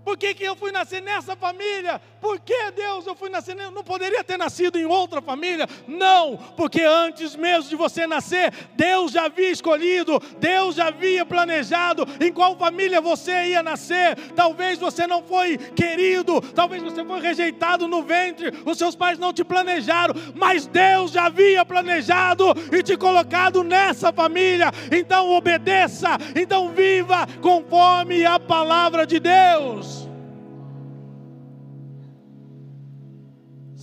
[0.06, 2.00] Por que, que eu fui nascer nessa família?
[2.20, 3.56] Por que, Deus, eu fui nascer?
[3.56, 5.68] Não poderia ter nascido em outra família?
[5.88, 12.06] Não, porque antes mesmo de você nascer, Deus já havia escolhido, Deus já havia planejado
[12.20, 14.16] em qual família você ia nascer.
[14.36, 19.32] Talvez você não foi querido, talvez você foi rejeitado no ventre, os seus pais não
[19.32, 24.70] te planejaram, mas Deus já havia planejado e te colocado nessa família.
[24.92, 29.95] Então obedeça, então viva conforme a palavra de Deus.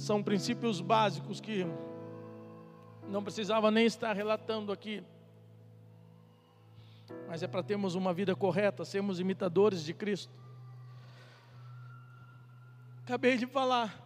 [0.03, 1.65] São princípios básicos que
[3.07, 5.01] não precisava nem estar relatando aqui.
[7.25, 10.33] Mas é para termos uma vida correta, sermos imitadores de Cristo.
[13.05, 13.97] Acabei de falar,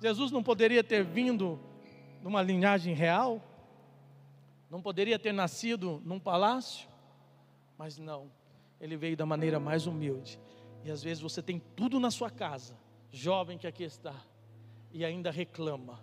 [0.00, 1.60] Jesus não poderia ter vindo
[2.20, 3.40] numa linhagem real,
[4.68, 6.88] não poderia ter nascido num palácio,
[7.78, 8.28] mas não,
[8.80, 10.40] ele veio da maneira mais humilde.
[10.84, 12.76] E às vezes você tem tudo na sua casa,
[13.12, 14.14] jovem que aqui está,
[14.94, 16.00] e ainda reclama.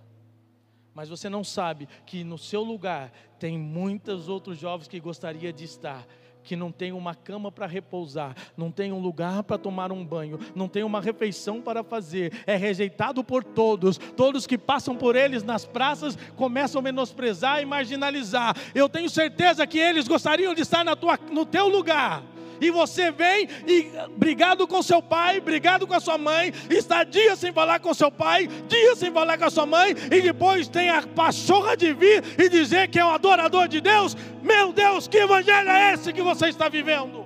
[0.94, 5.64] Mas você não sabe que no seu lugar tem muitos outros jovens que gostaria de
[5.64, 6.06] estar,
[6.44, 10.38] que não tem uma cama para repousar, não tem um lugar para tomar um banho,
[10.54, 13.98] não tem uma refeição para fazer, é rejeitado por todos.
[13.98, 18.58] Todos que passam por eles nas praças começam a menosprezar e marginalizar.
[18.76, 22.22] Eu tenho certeza que eles gostariam de estar na tua, no teu lugar
[22.62, 27.39] e você vem e brigado com seu pai, brigado com a sua mãe, está dias
[27.39, 30.89] sem falar com seu pai, dias sem falar com a sua mãe, e depois tem
[30.89, 34.15] a pachorra de vir e dizer que é um adorador de Deus.
[34.43, 37.26] Meu Deus, que evangelho é esse que você está vivendo?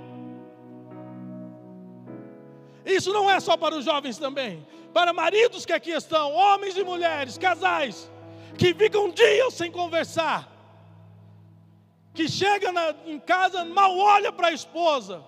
[2.85, 6.83] Isso não é só para os jovens também, para maridos que aqui estão, homens e
[6.83, 8.09] mulheres, casais,
[8.57, 10.54] que ficam dias sem conversar
[12.15, 15.23] que chega na, em casa, mal olha para a esposa,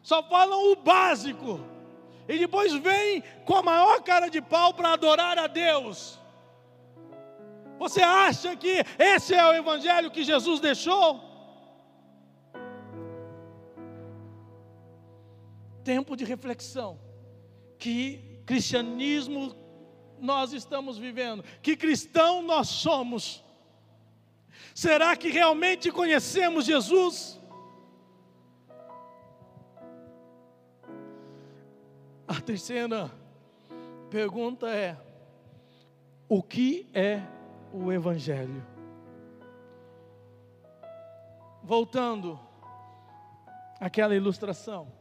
[0.00, 1.60] só falam o básico,
[2.28, 6.18] e depois vem com a maior cara de pau para adorar a Deus.
[7.78, 11.20] Você acha que esse é o evangelho que Jesus deixou?
[15.84, 16.98] Tempo de reflexão.
[17.78, 19.54] Que cristianismo
[20.18, 21.44] nós estamos vivendo?
[21.62, 23.44] Que cristão nós somos?
[24.74, 27.38] Será que realmente conhecemos Jesus?
[32.26, 33.10] A terceira
[34.10, 34.96] pergunta é:
[36.28, 37.22] o que é
[37.72, 38.64] o Evangelho?
[41.62, 42.38] Voltando
[43.80, 44.92] àquela ilustração,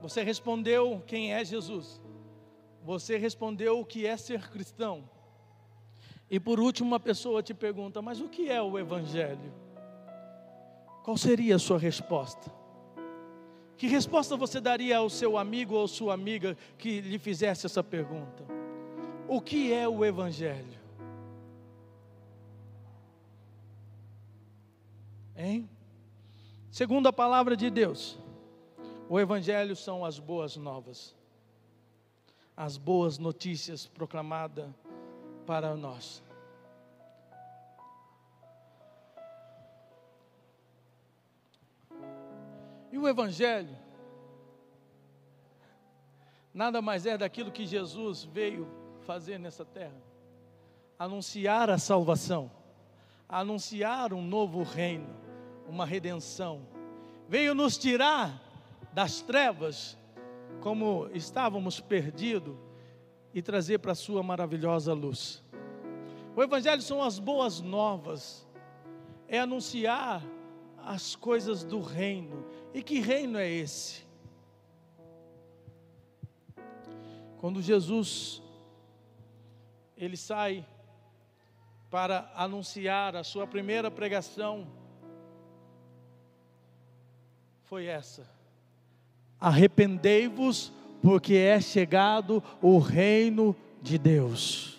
[0.00, 2.00] você respondeu quem é Jesus,
[2.82, 5.08] você respondeu o que é ser cristão,
[6.30, 9.52] e por último, uma pessoa te pergunta: Mas o que é o Evangelho?
[11.02, 12.50] Qual seria a sua resposta?
[13.76, 18.44] Que resposta você daria ao seu amigo ou sua amiga que lhe fizesse essa pergunta?
[19.28, 20.78] O que é o Evangelho?
[25.36, 25.68] Hein?
[26.70, 28.18] Segundo a palavra de Deus,
[29.08, 31.14] o Evangelho são as boas novas,
[32.56, 34.66] as boas notícias proclamadas
[35.44, 36.22] para nós.
[42.94, 43.76] E o Evangelho
[46.54, 48.68] nada mais é daquilo que Jesus veio
[49.00, 50.00] fazer nessa terra
[50.96, 52.48] anunciar a salvação,
[53.28, 55.08] anunciar um novo reino,
[55.68, 56.68] uma redenção.
[57.28, 58.40] Veio nos tirar
[58.92, 59.98] das trevas,
[60.60, 62.54] como estávamos perdidos,
[63.34, 65.42] e trazer para a sua maravilhosa luz.
[66.36, 68.46] O Evangelho são as boas novas,
[69.26, 70.22] é anunciar
[70.86, 72.44] as coisas do reino.
[72.72, 74.04] E que reino é esse?
[77.38, 78.42] Quando Jesus
[79.96, 80.66] ele sai
[81.90, 84.66] para anunciar a sua primeira pregação,
[87.64, 88.28] foi essa:
[89.38, 90.72] Arrependei-vos,
[91.02, 94.78] porque é chegado o reino de Deus.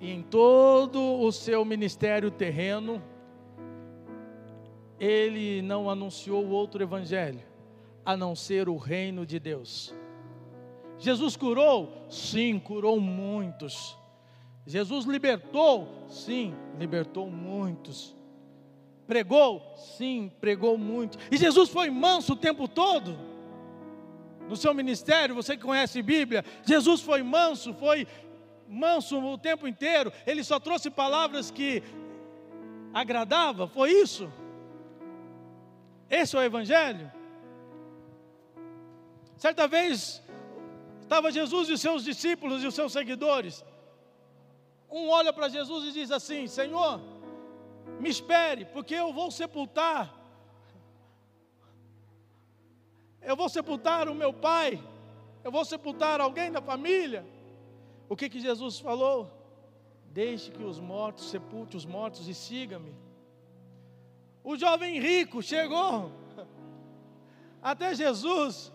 [0.00, 3.02] E em todo o seu ministério terreno,
[4.98, 7.42] ele não anunciou outro evangelho,
[8.04, 9.94] a não ser o reino de Deus.
[10.98, 12.06] Jesus curou?
[12.08, 13.96] Sim, curou muitos.
[14.66, 16.06] Jesus libertou?
[16.08, 18.16] Sim, libertou muitos.
[19.06, 19.74] Pregou?
[19.76, 21.18] Sim, pregou muito.
[21.30, 23.16] E Jesus foi manso o tempo todo?
[24.48, 28.06] No seu ministério, você que conhece Bíblia, Jesus foi manso, foi
[28.68, 30.12] manso o tempo inteiro.
[30.26, 31.82] Ele só trouxe palavras que
[32.94, 34.32] agradava, foi isso?
[36.10, 37.10] Esse é o evangelho?
[39.36, 40.22] Certa vez
[41.02, 43.64] estava Jesus e os seus discípulos e os seus seguidores.
[44.90, 47.00] Um olha para Jesus e diz assim: Senhor,
[48.00, 50.14] me espere, porque eu vou sepultar.
[53.20, 54.82] Eu vou sepultar o meu pai.
[55.42, 57.26] Eu vou sepultar alguém da família.
[58.08, 59.30] O que que Jesus falou?
[60.12, 62.94] Deixe que os mortos sepulte os mortos e siga-me.
[64.46, 66.12] O jovem rico chegou
[67.60, 68.72] até Jesus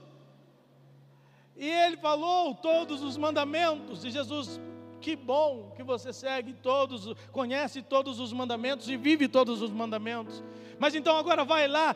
[1.55, 4.03] e ele falou todos os mandamentos.
[4.03, 4.59] E Jesus
[4.99, 10.43] que bom que você segue todos, conhece todos os mandamentos e vive todos os mandamentos.
[10.77, 11.95] Mas então agora vai lá,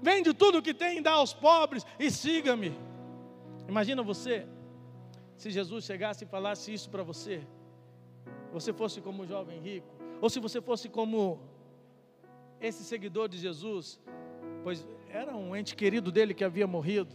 [0.00, 2.72] vende tudo que tem dá aos pobres e siga-me.
[3.66, 4.46] Imagina você,
[5.36, 7.44] se Jesus chegasse e falasse isso para você,
[8.52, 9.88] você fosse como o jovem rico,
[10.20, 11.57] ou se você fosse como
[12.60, 14.00] esse seguidor de Jesus,
[14.62, 17.14] pois era um ente querido dele que havia morrido.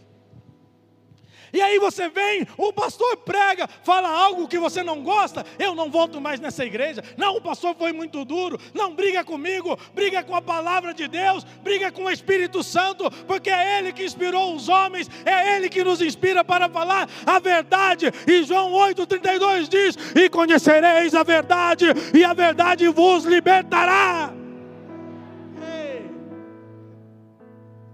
[1.54, 5.92] E aí você vem, o pastor prega, fala algo que você não gosta, eu não
[5.92, 7.04] volto mais nessa igreja.
[7.16, 8.60] Não, o pastor foi muito duro.
[8.74, 13.52] Não briga comigo, briga com a palavra de Deus, briga com o Espírito Santo, porque
[13.52, 18.08] é ele que inspirou os homens, é ele que nos inspira para falar a verdade.
[18.28, 21.86] E João 8:32 diz: "E conhecereis a verdade,
[22.16, 24.43] e a verdade vos libertará."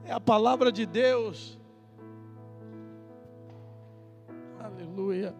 [0.10, 1.60] É a palavra de Deus
[4.60, 5.36] Aleluia.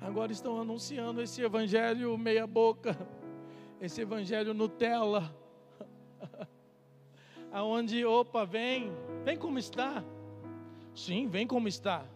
[0.00, 2.96] Agora estão anunciando esse evangelho meia-boca,
[3.82, 5.30] esse evangelho Nutella,
[7.52, 8.90] aonde, opa, vem,
[9.26, 10.02] vem como está.
[10.94, 12.06] Sim, vem como está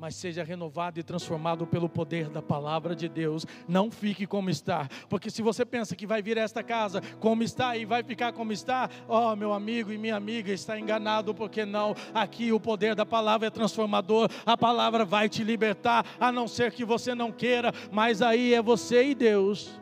[0.00, 3.44] mas seja renovado e transformado pelo poder da palavra de Deus.
[3.68, 7.42] Não fique como está, porque se você pensa que vai vir a esta casa como
[7.42, 11.34] está e vai ficar como está, ó, oh, meu amigo e minha amiga, está enganado,
[11.34, 11.94] porque não.
[12.14, 16.72] Aqui o poder da palavra é transformador, a palavra vai te libertar, a não ser
[16.72, 19.78] que você não queira, mas aí é você e Deus.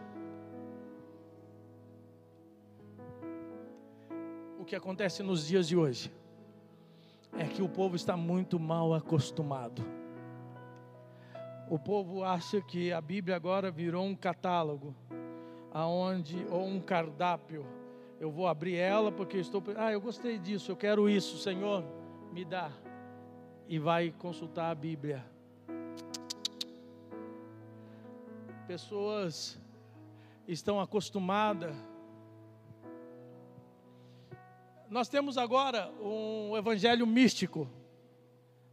[4.58, 6.10] O que acontece nos dias de hoje
[7.38, 9.97] é que o povo está muito mal acostumado
[11.70, 14.94] o povo acha que a Bíblia agora virou um catálogo,
[15.70, 17.66] aonde ou um cardápio.
[18.18, 21.84] Eu vou abrir ela porque estou, ah, eu gostei disso, eu quero isso, Senhor,
[22.32, 22.72] me dá.
[23.68, 25.24] E vai consultar a Bíblia.
[28.66, 29.60] Pessoas
[30.46, 31.76] estão acostumadas.
[34.88, 37.68] Nós temos agora um evangelho místico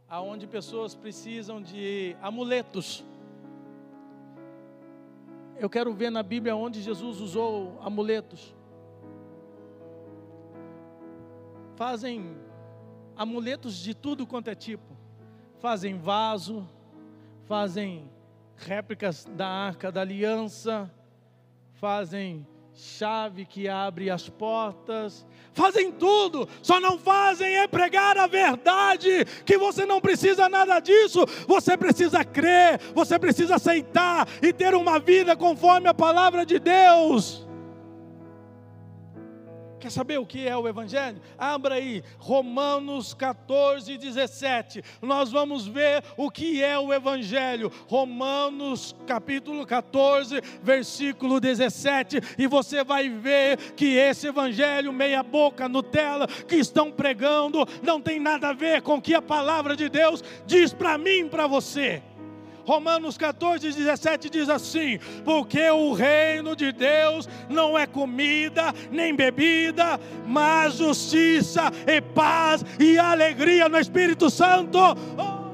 [0.08, 3.04] aonde pessoas precisam de amuletos.
[5.58, 8.54] Eu quero ver na Bíblia onde Jesus usou amuletos.
[11.74, 12.36] Fazem
[13.16, 14.96] amuletos de tudo quanto é tipo.
[15.58, 16.68] Fazem vaso,
[17.46, 18.10] fazem
[18.56, 20.90] réplicas da arca da aliança,
[21.72, 22.46] fazem
[22.76, 29.56] chave que abre as portas, fazem tudo, só não fazem é pregar a verdade, que
[29.56, 35.34] você não precisa nada disso, você precisa crer, você precisa aceitar e ter uma vida
[35.34, 37.45] conforme a palavra de Deus.
[39.86, 41.22] Quer saber o que é o Evangelho?
[41.38, 44.82] Abra aí, Romanos 14, 17.
[45.00, 47.70] Nós vamos ver o que é o Evangelho.
[47.86, 52.20] Romanos capítulo 14, versículo 17.
[52.36, 58.48] E você vai ver que esse Evangelho, meia-boca, Nutella, que estão pregando, não tem nada
[58.48, 62.02] a ver com o que a palavra de Deus diz para mim e para você.
[62.66, 70.00] Romanos 14, 17 diz assim: Porque o reino de Deus não é comida nem bebida,
[70.26, 74.78] mas justiça e paz e alegria no Espírito Santo.
[75.16, 75.46] Oh!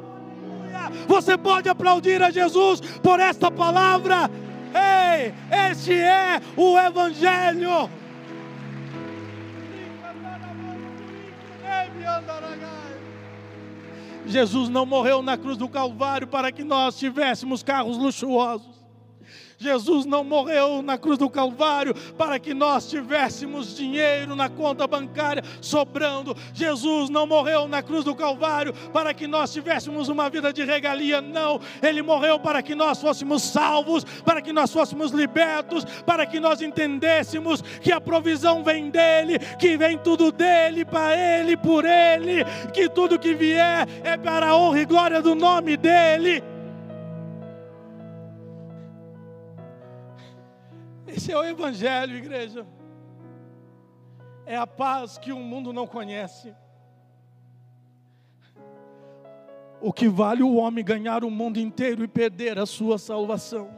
[1.07, 4.31] Você pode aplaudir a Jesus por esta palavra.
[4.75, 5.35] Ei,
[5.69, 7.91] este é o Evangelho.
[14.27, 18.82] Jesus não morreu na cruz do Calvário para que nós tivéssemos carros luxuosos.
[19.63, 25.43] Jesus não morreu na cruz do Calvário para que nós tivéssemos dinheiro na conta bancária
[25.61, 26.37] sobrando.
[26.53, 31.21] Jesus não morreu na cruz do Calvário para que nós tivéssemos uma vida de regalia.
[31.21, 36.41] Não, ele morreu para que nós fôssemos salvos, para que nós fôssemos libertos, para que
[36.41, 42.45] nós entendêssemos que a provisão vem dele, que vem tudo dele, para ele, por ele,
[42.75, 46.52] que tudo que vier é para a honra e glória do nome dele.
[51.23, 52.67] Esse é o Evangelho, igreja.
[54.45, 56.53] É a paz que o mundo não conhece.
[59.81, 63.71] O que vale o homem ganhar o mundo inteiro e perder a sua salvação?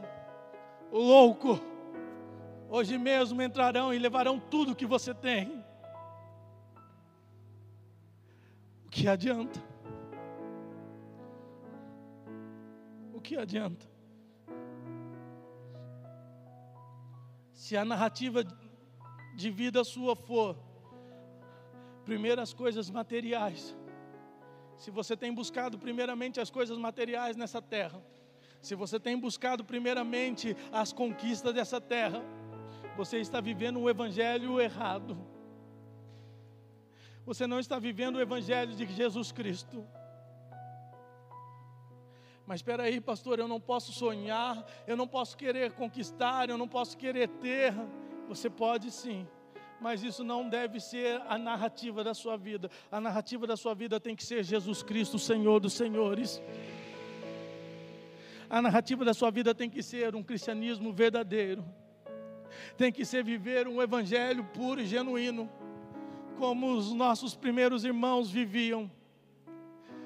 [0.91, 1.59] O louco,
[2.67, 5.63] hoje mesmo entrarão e levarão tudo que você tem.
[8.87, 9.59] O que adianta?
[13.13, 13.94] O que adianta?
[17.65, 18.43] Se a narrativa
[19.35, 20.55] de vida sua for
[22.03, 23.75] primeiro as coisas materiais,
[24.77, 27.99] se você tem buscado primeiramente as coisas materiais nessa terra,
[28.61, 32.23] se você tem buscado primeiramente as conquistas dessa terra,
[32.95, 35.17] você está vivendo um evangelho errado.
[37.25, 39.83] Você não está vivendo o evangelho de Jesus Cristo.
[42.45, 46.67] Mas espera aí, pastor, eu não posso sonhar, eu não posso querer conquistar, eu não
[46.67, 47.73] posso querer ter.
[48.27, 49.27] Você pode sim,
[49.81, 52.69] mas isso não deve ser a narrativa da sua vida.
[52.91, 56.39] A narrativa da sua vida tem que ser Jesus Cristo, Senhor dos senhores.
[58.47, 61.65] A narrativa da sua vida tem que ser um cristianismo verdadeiro.
[62.77, 65.49] Tem que ser viver um evangelho puro e genuíno,
[66.37, 68.89] como os nossos primeiros irmãos viviam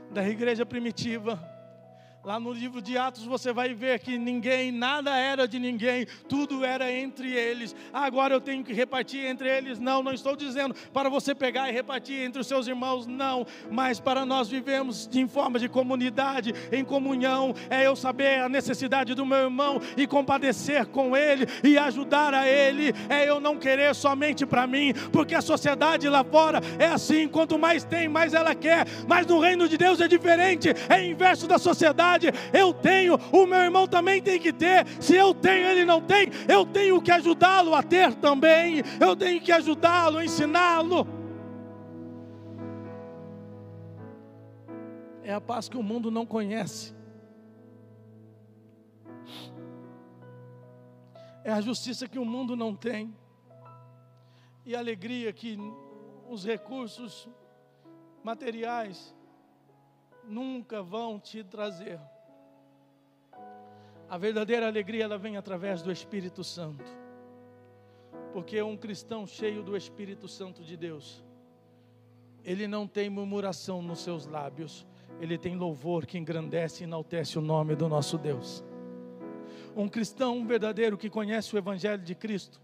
[0.10, 1.59] da igreja primitiva
[2.22, 6.66] Lá no livro de Atos você vai ver que ninguém, nada era de ninguém, tudo
[6.66, 7.74] era entre eles.
[7.94, 9.80] agora eu tenho que repartir entre eles.
[9.80, 13.48] Não, não estou dizendo para você pegar e repartir entre os seus irmãos, não.
[13.72, 19.16] Mas para nós vivemos em forma de comunidade, em comunhão, é eu saber a necessidade
[19.16, 22.94] do meu irmão e compadecer com ele e ajudar a ele.
[23.08, 27.58] É eu não querer somente para mim, porque a sociedade lá fora é assim: quanto
[27.58, 28.86] mais tem, mais ela quer.
[29.08, 32.09] Mas no reino de Deus é diferente, é inverso da sociedade
[32.54, 34.88] eu tenho, o meu irmão também tem que ter.
[35.02, 38.82] Se eu tenho, ele não tem, eu tenho que ajudá-lo a ter também.
[39.00, 41.08] Eu tenho que ajudá-lo, ensiná-lo.
[45.24, 46.96] É a paz que o mundo não conhece.
[51.44, 53.16] É a justiça que o mundo não tem.
[54.66, 55.58] E a alegria que
[56.28, 57.28] os recursos
[58.24, 59.16] materiais
[60.30, 62.00] nunca vão te trazer.
[64.08, 66.86] A verdadeira alegria ela vem através do Espírito Santo.
[68.32, 71.24] Porque um cristão cheio do Espírito Santo de Deus,
[72.44, 74.86] ele não tem murmuração nos seus lábios,
[75.20, 78.64] ele tem louvor que engrandece e enaltece o nome do nosso Deus.
[79.76, 82.62] Um cristão verdadeiro que conhece o Evangelho de Cristo,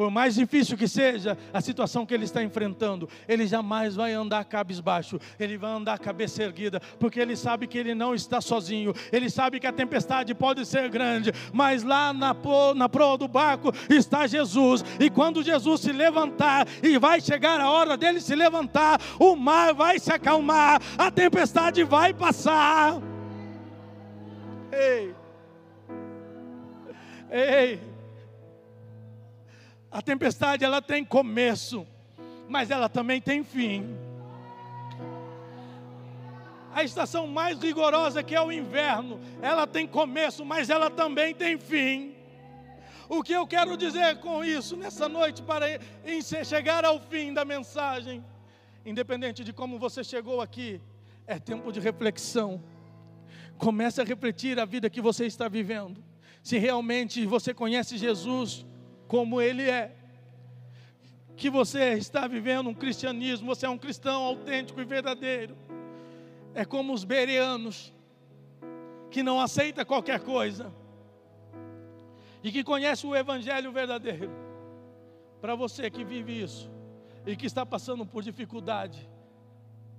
[0.00, 4.42] por mais difícil que seja a situação que ele está enfrentando, ele jamais vai andar
[4.46, 9.28] cabisbaixo, ele vai andar cabeça erguida, porque ele sabe que ele não está sozinho, ele
[9.28, 12.34] sabe que a tempestade pode ser grande, mas lá na,
[12.74, 17.70] na proa do barco está Jesus, e quando Jesus se levantar, e vai chegar a
[17.70, 23.02] hora dele se levantar, o mar vai se acalmar, a tempestade vai passar.
[24.72, 25.14] Ei,
[27.30, 27.89] ei,
[29.90, 31.86] a tempestade ela tem começo,
[32.48, 33.96] mas ela também tem fim.
[36.72, 41.58] A estação mais rigorosa que é o inverno, ela tem começo, mas ela também tem
[41.58, 42.14] fim.
[43.08, 45.66] O que eu quero dizer com isso nessa noite para
[46.44, 48.24] chegar ao fim da mensagem,
[48.86, 50.80] independente de como você chegou aqui,
[51.26, 52.62] é tempo de reflexão.
[53.58, 56.02] Comece a refletir a vida que você está vivendo.
[56.40, 58.64] Se realmente você conhece Jesus,
[59.10, 59.92] como ele é.
[61.36, 65.56] Que você está vivendo um cristianismo, você é um cristão autêntico e verdadeiro.
[66.54, 67.92] É como os bereanos,
[69.10, 70.72] que não aceita qualquer coisa
[72.40, 74.30] e que conhece o evangelho verdadeiro.
[75.40, 76.70] Para você que vive isso
[77.26, 79.10] e que está passando por dificuldade,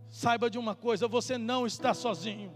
[0.09, 2.53] saiba de uma coisa: você não está sozinho.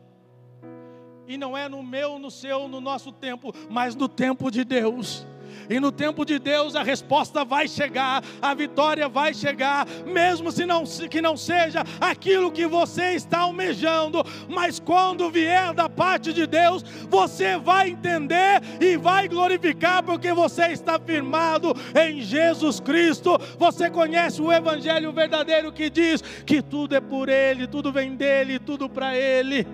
[1.27, 5.27] E não é no meu, no seu, no nosso tempo, mas no tempo de Deus.
[5.69, 10.65] E no tempo de Deus a resposta vai chegar, a vitória vai chegar, mesmo se
[10.65, 16.45] não que não seja aquilo que você está almejando, mas quando vier da parte de
[16.45, 23.37] Deus, você vai entender e vai glorificar porque você está firmado em Jesus Cristo.
[23.57, 28.59] Você conhece o evangelho verdadeiro que diz que tudo é por ele, tudo vem dele,
[28.59, 29.67] tudo para ele.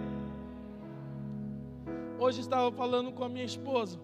[2.19, 3.99] Hoje estava falando com a minha esposa.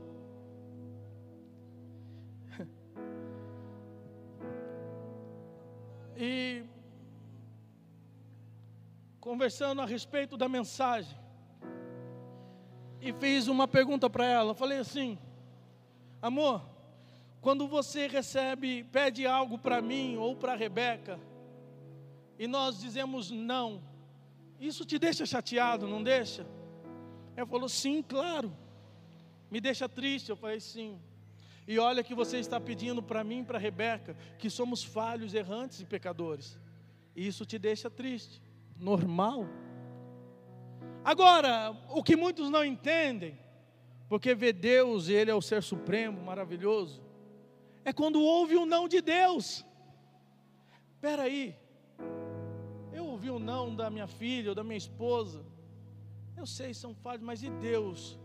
[6.17, 6.63] E
[9.19, 11.15] conversando a respeito da mensagem,
[12.99, 14.55] e fiz uma pergunta para ela.
[14.55, 15.19] Falei assim:
[16.21, 16.67] Amor,
[17.39, 21.19] quando você recebe, pede algo para mim ou para Rebeca,
[22.39, 23.83] e nós dizemos não,
[24.59, 26.47] isso te deixa chateado, não deixa?
[27.35, 28.51] Ela falou: Sim, claro.
[29.51, 30.29] Me deixa triste.
[30.29, 30.99] Eu falei: Sim.
[31.67, 35.85] E olha que você está pedindo para mim para Rebeca que somos falhos, errantes e
[35.85, 36.57] pecadores.
[37.13, 38.41] E isso te deixa triste.
[38.79, 39.45] Normal.
[41.03, 43.37] Agora, o que muitos não entendem,
[44.07, 47.03] porque vê Deus Ele é o ser supremo, maravilhoso,
[47.83, 49.65] é quando ouve o não de Deus.
[50.93, 51.55] Espera aí,
[52.93, 55.45] eu ouvi o não da minha filha ou da minha esposa,
[56.35, 58.19] eu sei, são falhos, mas e Deus?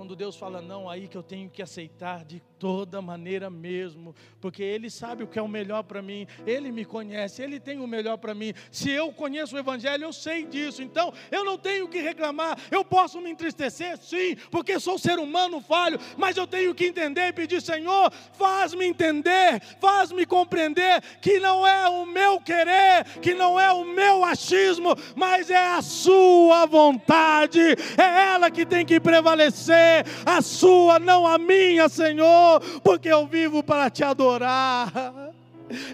[0.00, 4.62] Quando Deus fala não, aí que eu tenho que aceitar de toda maneira mesmo, porque
[4.62, 7.86] Ele sabe o que é o melhor para mim, Ele me conhece, Ele tem o
[7.86, 8.52] melhor para mim.
[8.70, 12.58] Se eu conheço o Evangelho, eu sei disso, então eu não tenho que reclamar.
[12.70, 17.28] Eu posso me entristecer, sim, porque sou ser humano falho, mas eu tenho que entender
[17.28, 23.58] e pedir: Senhor, faz-me entender, faz-me compreender que não é o meu querer, que não
[23.58, 27.60] é o meu achismo, mas é a Sua vontade,
[27.96, 32.49] é ela que tem que prevalecer a sua, não a minha, Senhor,
[32.82, 34.92] porque eu vivo para te adorar.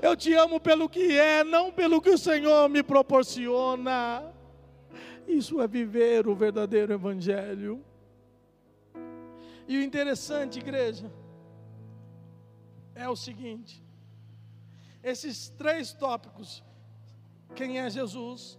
[0.00, 4.32] Eu te amo pelo que é, não pelo que o Senhor me proporciona.
[5.28, 7.84] Isso é viver o verdadeiro Evangelho.
[9.68, 11.12] E o interessante, igreja,
[12.94, 13.84] é o seguinte:
[15.02, 16.64] esses três tópicos,
[17.54, 18.58] quem é Jesus,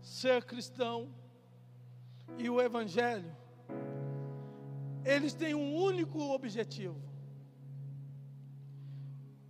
[0.00, 1.08] ser cristão
[2.38, 3.34] e o Evangelho,
[5.04, 7.05] eles têm um único objetivo.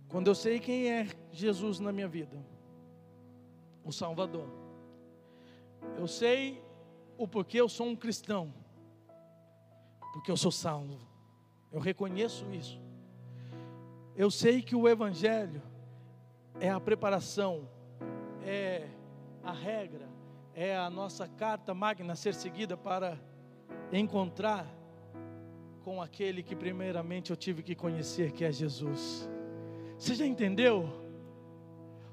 [0.09, 2.37] Quando eu sei quem é Jesus na minha vida,
[3.83, 4.47] o Salvador,
[5.97, 6.61] eu sei
[7.17, 8.53] o porquê eu sou um cristão,
[10.13, 10.97] porque eu sou salvo,
[11.71, 12.79] eu reconheço isso.
[14.15, 15.61] Eu sei que o Evangelho
[16.59, 17.69] é a preparação,
[18.43, 18.87] é
[19.43, 20.07] a regra,
[20.53, 23.19] é a nossa carta magna a ser seguida para
[23.91, 24.65] encontrar
[25.83, 29.29] com aquele que primeiramente eu tive que conhecer, que é Jesus.
[29.97, 31.06] Você já entendeu?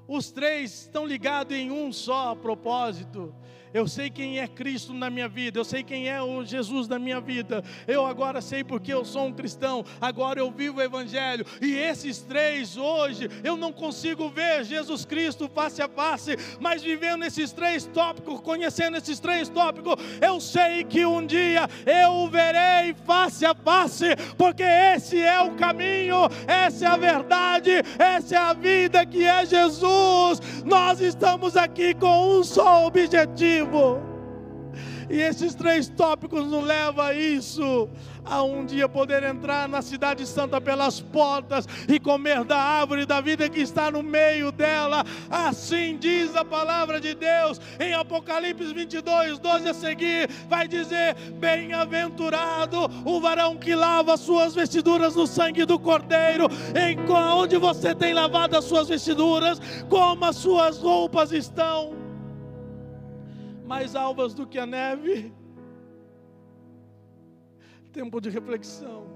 [0.07, 3.33] Os três estão ligados em um só propósito.
[3.75, 6.97] Eu sei quem é Cristo na minha vida, eu sei quem é o Jesus na
[6.97, 7.61] minha vida.
[7.85, 11.45] Eu agora sei porque eu sou um cristão, agora eu vivo o Evangelho.
[11.61, 17.25] E esses três hoje, eu não consigo ver Jesus Cristo face a face, mas vivendo
[17.25, 22.93] esses três tópicos, conhecendo esses três tópicos, eu sei que um dia eu o verei
[23.05, 24.05] face a face,
[24.37, 29.45] porque esse é o caminho, essa é a verdade, essa é a vida que é
[29.45, 29.94] Jesus.
[30.65, 34.14] Nós estamos aqui com um só objetivo
[35.09, 37.89] e esses três tópicos nos levam a isso,
[38.23, 43.21] a um dia poder entrar na cidade santa pelas portas e comer da árvore da
[43.21, 45.05] vida que está no meio dela.
[45.29, 52.89] Assim diz a palavra de Deus em Apocalipse 22, 12 a seguir, vai dizer: Bem-aventurado
[53.05, 58.57] o varão que lava suas vestiduras no sangue do Cordeiro, em onde você tem lavado
[58.57, 62.04] as suas vestiduras, como as suas roupas estão
[63.65, 65.33] mais alvas do que a neve.
[67.91, 69.14] Tempo de reflexão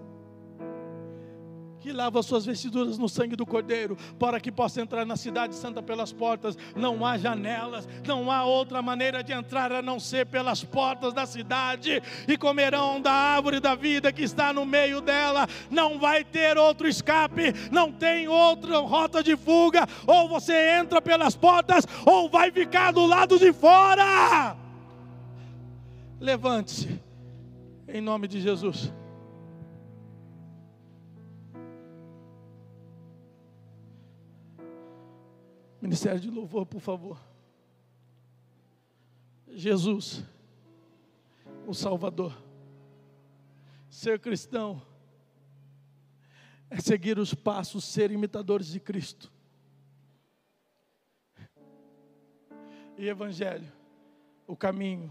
[1.89, 5.81] que lava suas vestiduras no sangue do Cordeiro, para que possa entrar na cidade santa
[5.81, 6.55] pelas portas.
[6.75, 11.25] Não há janelas, não há outra maneira de entrar a não ser pelas portas da
[11.25, 15.47] cidade, e comerão da árvore da vida que está no meio dela.
[15.71, 19.87] Não vai ter outro escape, não tem outra rota de fuga.
[20.05, 24.55] Ou você entra pelas portas, ou vai ficar do lado de fora.
[26.19, 27.01] Levante-se,
[27.87, 28.93] em nome de Jesus.
[35.89, 37.19] Ministério de louvor, por favor.
[39.47, 40.23] Jesus,
[41.65, 42.31] o Salvador.
[43.89, 44.83] Ser cristão
[46.69, 49.33] é seguir os passos, ser imitadores de Cristo.
[52.95, 53.73] E Evangelho,
[54.45, 55.09] o caminho,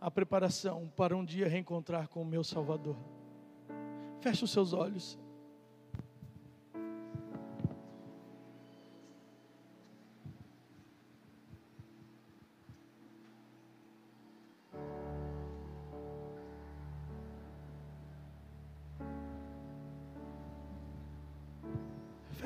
[0.00, 2.96] a preparação para um dia reencontrar com o meu Salvador.
[4.20, 5.16] Feche os seus olhos.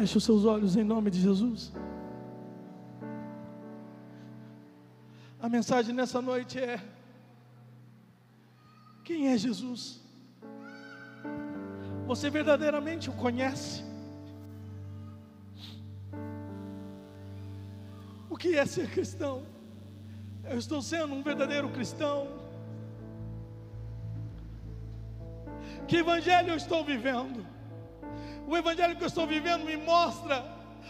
[0.00, 1.70] Feche os seus olhos em nome de Jesus.
[5.38, 6.80] A mensagem nessa noite é:
[9.04, 10.00] Quem é Jesus?
[12.06, 13.84] Você verdadeiramente o conhece?
[18.30, 19.42] O que é ser cristão?
[20.44, 22.26] Eu estou sendo um verdadeiro cristão?
[25.86, 27.59] Que evangelho eu estou vivendo?
[28.50, 30.44] O evangelho que eu estou vivendo me mostra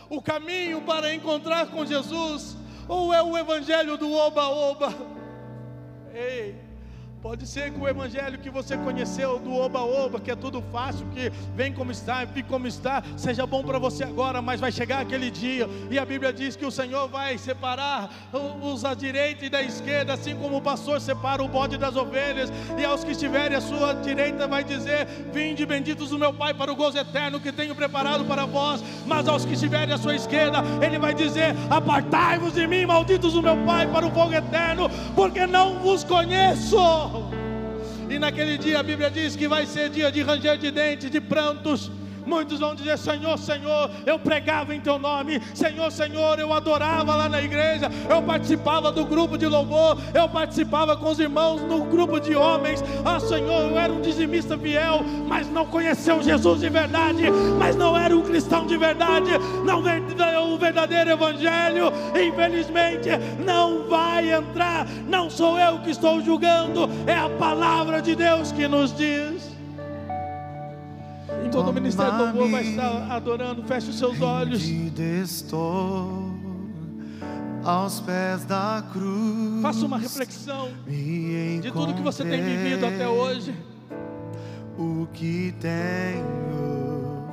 [0.08, 2.56] o caminho para encontrar com Jesus,
[2.88, 4.88] ou é o evangelho do oba-oba?
[6.14, 6.69] Ei.
[7.22, 11.28] Pode ser que o evangelho que você conheceu do oba-oba, que é tudo fácil, que
[11.54, 15.30] vem como está, fica como está, seja bom para você agora, mas vai chegar aquele
[15.30, 18.08] dia, e a Bíblia diz que o Senhor vai separar
[18.62, 22.50] os à direita e da esquerda, assim como o pastor separa o bode das ovelhas,
[22.78, 26.72] e aos que estiverem à sua direita vai dizer: Vinde benditos do meu Pai para
[26.72, 30.62] o gozo eterno que tenho preparado para vós, mas aos que estiverem à sua esquerda,
[30.80, 35.46] ele vai dizer: Apartai-vos de mim, malditos do meu Pai, para o fogo eterno, porque
[35.46, 37.09] não vos conheço.
[38.11, 41.20] E naquele dia a Bíblia diz que vai ser dia de ranger de dentes, de
[41.20, 41.92] prantos,
[42.30, 47.28] Muitos vão dizer: Senhor, Senhor, eu pregava em Teu nome, Senhor, Senhor, eu adorava lá
[47.28, 52.20] na igreja, eu participava do grupo de louvor, eu participava com os irmãos no grupo
[52.20, 52.84] de homens.
[53.04, 57.24] Ah, Senhor, eu era um dizimista fiel, mas não conheceu Jesus de verdade,
[57.58, 59.32] mas não era um cristão de verdade,
[59.64, 59.80] não
[60.54, 63.08] o verdadeiro Evangelho, infelizmente,
[63.44, 64.86] não vai entrar.
[65.08, 69.39] Não sou eu que estou julgando, é a palavra de Deus que nos diz
[71.51, 73.62] todo o ministério do louvor vai estar adorando.
[73.64, 74.62] Feche os seus olhos.
[75.22, 76.30] Estou
[77.64, 79.62] aos pés da cruz.
[79.62, 83.55] Faça uma reflexão de tudo que você tem vivido até hoje.
[84.78, 87.28] O que tenho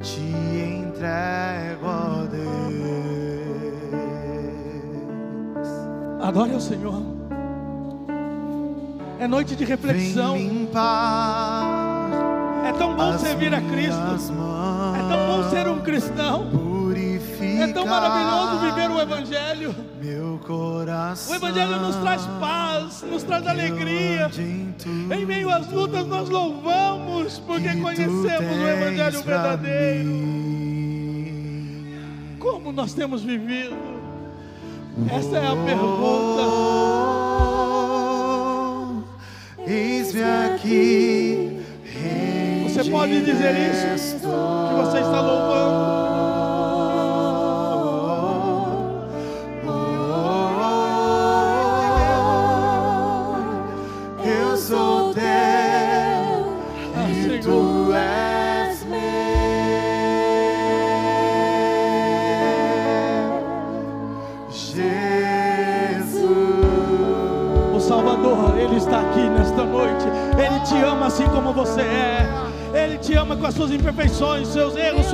[0.00, 2.52] te entrego a Deus.
[6.22, 7.02] Adore ao Senhor.
[9.18, 10.32] É noite de reflexão.
[10.32, 11.91] Vem limpar
[12.64, 14.00] é tão bom servir a Cristo.
[14.94, 16.50] É tão bom ser um cristão.
[17.60, 19.74] É tão maravilhoso viver o Evangelho.
[21.28, 24.30] O Evangelho nos traz paz, nos traz alegria.
[24.86, 30.10] Em meio às lutas, nós louvamos, porque conhecemos o Evangelho verdadeiro.
[32.38, 33.76] Como nós temos vivido?
[35.08, 36.42] Essa é a pergunta.
[39.64, 41.21] Eis-me aqui
[42.92, 44.16] pode dizer isso?
[44.16, 46.01] Que você está louvando.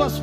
[0.09, 0.21] Seus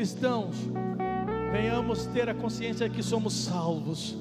[0.00, 0.56] cristãos,
[1.52, 4.16] venhamos ter a consciência de que somos salvos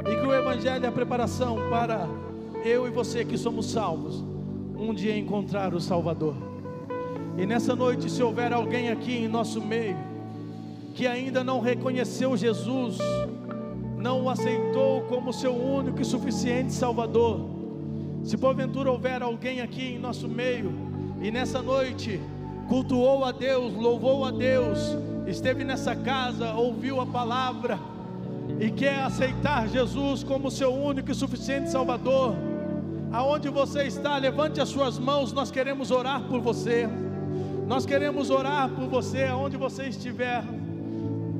[0.00, 2.08] e que o Evangelho é a preparação para
[2.64, 4.24] eu e você que somos salvos,
[4.76, 6.34] um dia encontrar o Salvador.
[7.38, 9.96] E nessa noite, se houver alguém aqui em nosso meio
[10.94, 12.98] que ainda não reconheceu Jesus,
[13.98, 17.48] não o aceitou como seu único e suficiente Salvador.
[18.24, 20.72] Se porventura houver alguém aqui em nosso meio
[21.22, 22.20] e nessa noite
[22.70, 24.96] cultuou a Deus, louvou a Deus,
[25.26, 27.76] esteve nessa casa, ouviu a palavra
[28.60, 32.36] e quer aceitar Jesus como seu único e suficiente Salvador,
[33.10, 36.88] aonde você está, levante as suas mãos, nós queremos orar por você.
[37.66, 40.44] Nós queremos orar por você aonde você estiver.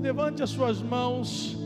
[0.03, 1.57] Levante as suas mãos.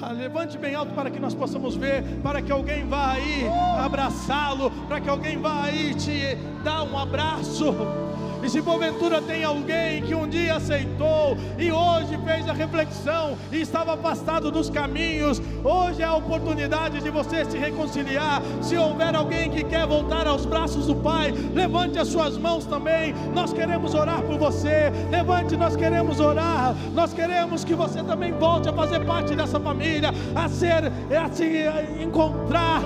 [0.00, 3.44] Ah, levante bem alto para que nós possamos ver, para que alguém vá aí
[3.84, 8.03] abraçá-lo, para que alguém vá aí te dar um abraço.
[8.44, 13.62] E se porventura tem alguém que um dia aceitou e hoje fez a reflexão e
[13.62, 18.42] estava afastado dos caminhos, hoje é a oportunidade de você se reconciliar.
[18.60, 23.14] Se houver alguém que quer voltar aos braços do Pai, levante as suas mãos também.
[23.34, 24.92] Nós queremos orar por você.
[25.10, 26.76] Levante, nós queremos orar.
[26.92, 31.66] Nós queremos que você também volte a fazer parte dessa família, a ser, a se
[31.98, 32.82] encontrar,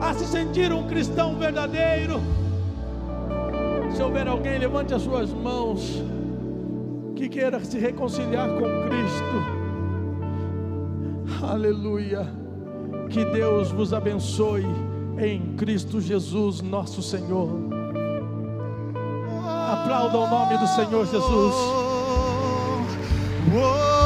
[0.00, 2.37] a se sentir um cristão verdadeiro.
[3.98, 6.00] Se houver alguém, levante as suas mãos
[7.16, 9.42] que queira se reconciliar com Cristo.
[11.44, 12.24] Aleluia.
[13.10, 14.64] Que Deus vos abençoe
[15.18, 17.50] em Cristo Jesus, nosso Senhor.
[19.72, 21.54] Aplauda o nome do Senhor Jesus.
[23.50, 23.97] Oh,